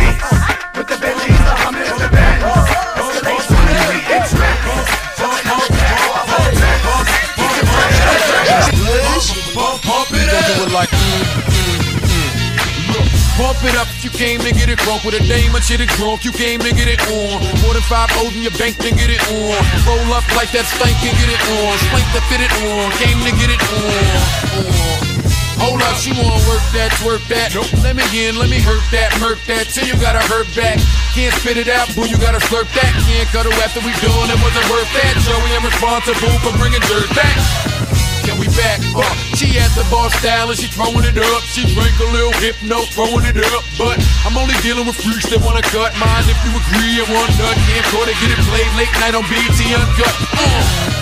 With 0.78 0.88
the 0.88 0.96
Benjis, 0.96 1.28
the 1.28 1.56
Hummers, 1.64 1.90
the 2.00 2.10
Benz. 2.10 2.38
Pump 9.84 10.12
it 10.12 11.44
up. 11.44 11.47
Do 13.38 13.44
it 13.44 13.46
like. 13.46 13.58
Pump 13.58 13.64
it 13.64 13.76
up 13.78 13.88
if 13.88 14.04
you 14.04 14.10
came 14.10 14.40
to 14.42 14.52
get 14.52 14.70
it 14.70 14.80
drunk 14.80 15.04
with 15.04 15.14
a 15.14 15.24
dame 15.28 15.54
or 15.56 15.62
shit 15.62 15.82
it 15.82 15.90
drunk. 15.98 16.26
You 16.26 16.32
came 16.32 16.60
to 16.62 16.74
get 16.74 16.88
it 16.88 17.02
on. 17.10 17.42
More 17.62 17.74
than 17.74 17.86
five 17.86 18.10
O's 18.18 18.36
in 18.36 18.42
your 18.42 18.56
bank 18.58 18.78
to 18.78 18.90
get 18.90 19.10
it 19.10 19.22
on. 19.30 19.58
Roll 19.86 20.14
up 20.14 20.26
like 20.36 20.52
that 20.52 20.66
stank 20.66 20.98
and 21.06 21.16
get 21.18 21.30
it 21.30 21.42
on. 21.62 21.78
Spank 21.90 22.08
to 22.14 22.22
fit 22.30 22.42
it 22.42 22.54
on. 22.66 22.92
Came 22.98 23.20
to 23.26 23.32
get 23.38 23.50
it 23.50 23.62
on. 23.62 23.94
on. 24.62 25.08
Hold 25.58 25.82
up, 25.82 25.98
she 25.98 26.14
wanna 26.14 26.38
work 26.46 26.62
that, 26.78 26.94
twerk 27.02 27.26
that. 27.34 27.50
Let 27.82 27.98
me 27.98 28.06
in, 28.14 28.38
let 28.38 28.50
me 28.50 28.62
hurt 28.62 28.86
that, 28.94 29.10
murk 29.18 29.42
that. 29.50 29.66
Till 29.74 29.90
you 29.90 29.98
gotta 29.98 30.22
hurt 30.30 30.46
back. 30.54 30.78
Can't 31.18 31.34
spit 31.42 31.58
it 31.58 31.68
out, 31.68 31.90
boo, 31.98 32.06
you 32.06 32.18
gotta 32.22 32.38
slurp 32.46 32.70
that. 32.78 32.92
Can't 33.10 33.28
cut 33.34 33.50
her 33.50 33.56
after 33.66 33.82
we 33.82 33.90
done, 33.98 34.30
it 34.30 34.38
wasn't 34.38 34.70
worth 34.70 34.90
that. 34.94 35.18
Joey, 35.26 35.50
I'm 35.58 35.66
responsible 35.66 36.38
for 36.46 36.54
bringing 36.62 36.82
dirt 36.86 37.10
back. 37.18 37.67
We 38.38 38.46
back? 38.54 38.78
Uh, 38.94 39.02
she 39.34 39.58
at 39.58 39.74
the 39.74 39.82
bar 39.90 40.10
style 40.22 40.50
and 40.50 40.58
she 40.58 40.70
throwing 40.70 41.02
it 41.02 41.18
up. 41.18 41.42
She 41.50 41.66
drink 41.74 41.98
a 41.98 42.08
little 42.14 42.34
hypno, 42.38 42.86
throwing 42.94 43.26
it 43.26 43.38
up. 43.54 43.66
But 43.78 43.98
I'm 44.26 44.38
only 44.38 44.54
dealing 44.62 44.86
with 44.86 44.98
freaks 44.98 45.26
that 45.34 45.42
wanna 45.42 45.66
cut 45.74 45.98
mine. 45.98 46.26
If 46.30 46.38
you 46.46 46.54
agree 46.54 47.02
and 47.02 47.10
one 47.10 47.32
nut, 47.42 47.58
can't 47.66 47.86
call 47.90 48.06
it, 48.06 48.14
get 48.22 48.30
it 48.30 48.42
played 48.46 48.70
late 48.78 48.94
night 49.02 49.18
on 49.18 49.26
BET 49.26 49.58
Uncut. 49.74 50.14
Uh. 50.38 50.98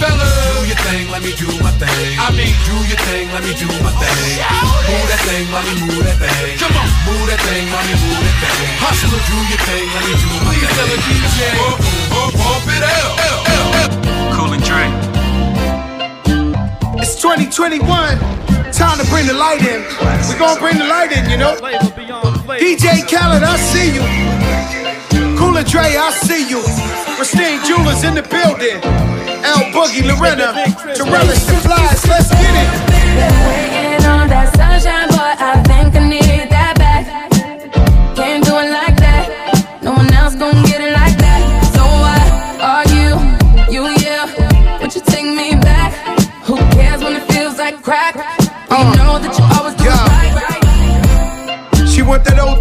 Fellas, 0.00 0.32
do 0.56 0.64
your 0.64 0.80
thing, 0.84 1.08
let 1.12 1.20
me 1.20 1.32
do 1.36 1.48
my 1.60 1.72
thing. 1.76 2.16
I 2.16 2.32
mean, 2.32 2.52
do 2.64 2.76
your 2.88 3.00
thing, 3.04 3.28
let 3.36 3.44
me 3.44 3.52
do 3.52 3.68
my 3.84 3.92
thing. 4.00 4.16
Move 4.84 5.06
that 5.12 5.20
thing, 5.28 5.44
mommy, 5.52 5.76
move 5.80 6.04
that 6.08 6.16
thing. 6.16 6.56
Come 6.56 6.72
on, 6.72 6.88
move 7.04 7.24
that 7.28 7.40
thing, 7.44 7.68
mommy, 7.68 7.94
move 8.00 8.20
that 8.20 8.36
thing. 8.40 8.72
Hustler, 8.80 9.20
do 9.20 9.36
your 9.48 9.60
thing, 9.68 9.84
let 9.92 10.02
me 10.08 10.12
do 10.16 10.28
my 10.28 10.56
Please 10.56 10.64
thing. 10.64 10.76
tell 10.76 10.88
a 10.88 10.98
DJ, 11.04 11.38
pump, 12.36 12.64
it 12.68 12.84
up. 12.84 14.36
Cool 14.36 14.52
and 14.56 14.64
Dre. 14.64 15.19
It's 17.02 17.16
2021. 17.16 17.80
Time 18.72 18.98
to 18.98 19.06
bring 19.08 19.26
the 19.26 19.32
light 19.32 19.62
in. 19.62 19.80
We're 20.28 20.38
gonna 20.38 20.60
bring 20.60 20.76
the 20.76 20.84
light 20.84 21.10
in, 21.12 21.30
you 21.30 21.38
know. 21.38 21.56
DJ 22.60 23.08
Khaled, 23.08 23.42
I 23.42 23.56
see 23.56 23.94
you. 23.96 24.04
Cool 25.38 25.56
and 25.56 25.66
Dre, 25.66 25.96
I 25.96 26.10
see 26.10 26.46
you. 26.48 26.60
Christine 27.16 27.64
Jewelers 27.64 28.04
in 28.04 28.14
the 28.14 28.22
building. 28.22 28.84
L 29.42 29.64
Boogie, 29.72 30.04
Lorena, 30.04 30.52
Torellis, 30.92 31.46
the 31.46 31.56
Flies. 31.64 32.06
Let's 32.06 32.28
get 32.30 33.64
it. 33.64 33.69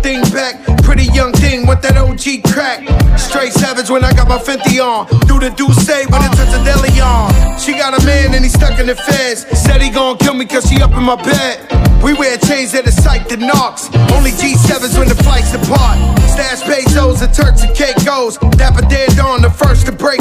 Thing 0.10 0.22
back. 0.34 0.58
Pretty 0.82 1.06
young 1.14 1.32
thing 1.34 1.68
with 1.68 1.82
that 1.84 1.96
OG 1.98 2.42
crack. 2.50 2.82
Straight 3.20 3.54
savage 3.54 3.90
when 3.90 4.04
I 4.04 4.12
got 4.14 4.28
my 4.28 4.40
Fenty 4.40 4.82
on. 4.82 5.06
Do 5.30 5.38
the 5.38 5.54
do 5.54 5.70
say 5.86 6.06
when 6.10 6.22
it 6.26 6.34
touch 6.34 6.50
a 6.50 6.62
deli 6.66 6.98
on. 6.98 7.30
She 7.60 7.74
got 7.74 7.94
a 7.94 8.02
man 8.06 8.34
and 8.34 8.44
he 8.44 8.50
stuck 8.50 8.80
in 8.80 8.88
the 8.88 8.96
feds. 8.96 9.46
Said 9.54 9.82
he 9.82 9.90
gon' 9.90 10.18
kill 10.18 10.34
me 10.34 10.46
cause 10.46 10.66
she 10.66 10.82
up 10.82 10.94
in 10.98 11.04
my 11.04 11.16
bed. 11.16 11.62
We 12.02 12.14
wear 12.14 12.38
chains 12.38 12.72
that 12.74 12.88
are 12.88 12.98
psyched 13.06 13.32
and 13.34 13.46
knocks. 13.46 13.86
Only 14.16 14.32
G7s 14.32 14.98
when 14.98 15.10
the 15.10 15.20
flights 15.22 15.52
depart. 15.52 16.00
Stash 16.34 16.64
pesos 16.64 17.22
and 17.22 17.34
Turks 17.34 17.62
and 17.62 17.76
Caicos. 17.76 18.38
Dapper 18.58 18.88
dead 18.90 19.20
on 19.20 19.42
the 19.42 19.52
first 19.52 19.86
to 19.86 19.92
break 19.92 20.19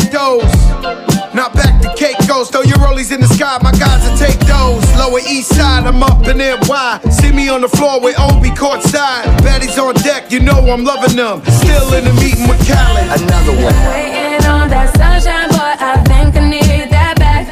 back 2.29 2.37
to 2.37 2.45
Caicos. 2.45 2.51
Throw 2.51 2.63
your 2.63 2.79
rollies 2.79 3.13
in 3.13 3.21
the 3.21 3.29
sky, 3.29 3.59
my 3.63 3.73
guys 3.73 4.09
will 4.09 4.17
take 4.17 4.39
those. 4.41 4.85
Lower 4.97 5.21
east 5.21 5.55
side, 5.55 5.87
I'm 5.87 6.03
up 6.03 6.27
in 6.27 6.39
NY. 6.39 7.01
See 7.11 7.33
me 7.33 7.49
on 7.49 7.61
the 7.61 7.69
floor 7.69 8.01
with 8.01 8.19
Obi 8.19 8.51
courtside. 8.51 9.25
Baddies 9.41 9.79
on 9.79 9.95
deck, 9.95 10.31
you 10.31 10.41
know 10.41 10.59
I'm 10.71 10.85
loving 10.85 11.17
them. 11.17 11.43
Still 11.45 11.95
in 11.95 12.05
the 12.05 12.13
meeting 12.15 12.49
with 12.49 12.61
Khaled. 12.67 13.21
Another 13.21 13.53
Waiting 13.53 14.47
on 14.47 14.69
that 14.69 14.95
sunshine, 14.97 15.49
but 15.51 15.81
I 15.81 16.03
think 16.05 16.37
I 16.37 16.49
need 16.49 16.91
that 16.91 17.17
back. 17.19 17.47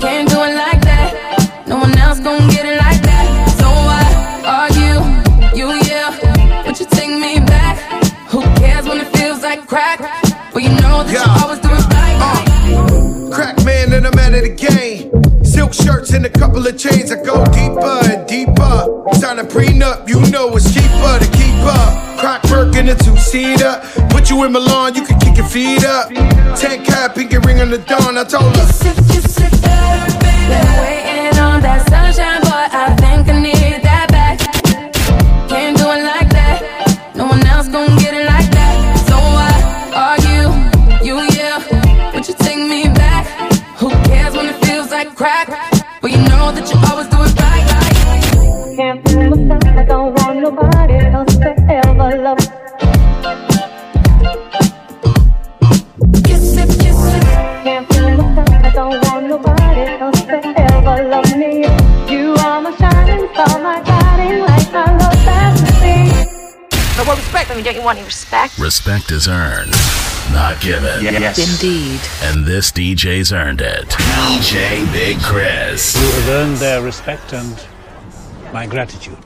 Can't 0.00 0.28
do 0.28 0.36
it 0.42 0.54
like 0.54 0.80
that. 0.82 1.64
No 1.66 1.78
one 1.78 1.96
else 1.98 2.20
gon' 2.20 2.48
get 2.50 2.66
it 2.66 2.78
like 2.78 3.02
that. 3.02 3.26
So 3.58 3.68
I 3.68 4.02
argue, 4.44 5.00
you 5.56 5.66
yeah, 5.88 6.10
but 6.64 6.78
you 6.80 6.86
take 6.86 7.10
me 7.10 7.38
back. 7.40 7.78
Who 8.28 8.42
cares 8.56 8.86
when 8.86 8.98
it 8.98 9.08
feels 9.16 9.42
like 9.42 9.66
crack? 9.66 10.00
Well, 10.52 10.60
you 10.60 10.70
know 10.82 11.04
that 11.04 11.12
you 11.12 11.42
always 11.42 11.60
do 11.60 11.71
Shirts 15.72 16.12
and 16.12 16.26
a 16.26 16.30
couple 16.30 16.66
of 16.66 16.76
chains. 16.78 17.10
I 17.10 17.22
go 17.22 17.44
deeper 17.46 18.00
and 18.12 18.28
deeper. 18.28 19.02
Sign 19.14 19.38
a 19.38 19.44
prenup, 19.44 20.06
you 20.08 20.20
know 20.30 20.54
it's 20.54 20.72
cheaper 20.72 21.18
to 21.18 21.28
keep 21.32 21.54
up. 21.64 22.18
Crack 22.20 22.44
work 22.50 22.76
in 22.76 22.88
a 22.88 22.94
two 22.94 23.16
seater. 23.16 23.80
Put 24.10 24.28
you 24.28 24.44
in 24.44 24.52
Milan, 24.52 24.94
you 24.94 25.04
can 25.04 25.18
kick 25.18 25.38
your 25.38 25.46
feet 25.46 25.84
up. 25.84 26.08
Ten 26.56 26.84
cap, 26.84 27.14
pinky 27.14 27.38
ring 27.38 27.60
on 27.60 27.70
the 27.70 27.78
dawn. 27.78 28.18
I 28.18 28.24
told 28.24 28.54
her. 28.56 28.62
Waiting 28.62 30.11
I 67.52 67.54
mean, 67.54 67.64
don't 67.64 67.74
you 67.74 67.82
want 67.82 67.98
any 67.98 68.06
respect? 68.06 68.58
Respect 68.58 69.10
is 69.10 69.28
earned, 69.28 69.72
not 70.32 70.58
given. 70.62 71.04
Yes. 71.04 71.36
Indeed. 71.38 72.00
And 72.22 72.46
this 72.46 72.72
DJ's 72.72 73.30
earned 73.30 73.60
it. 73.60 73.90
DJ 73.90 74.90
Big 74.90 75.18
Chris. 75.20 75.94
You 75.94 76.10
have 76.22 76.28
earned 76.30 76.56
their 76.56 76.80
respect 76.80 77.34
and 77.34 77.62
my 78.54 78.66
gratitude. 78.66 79.18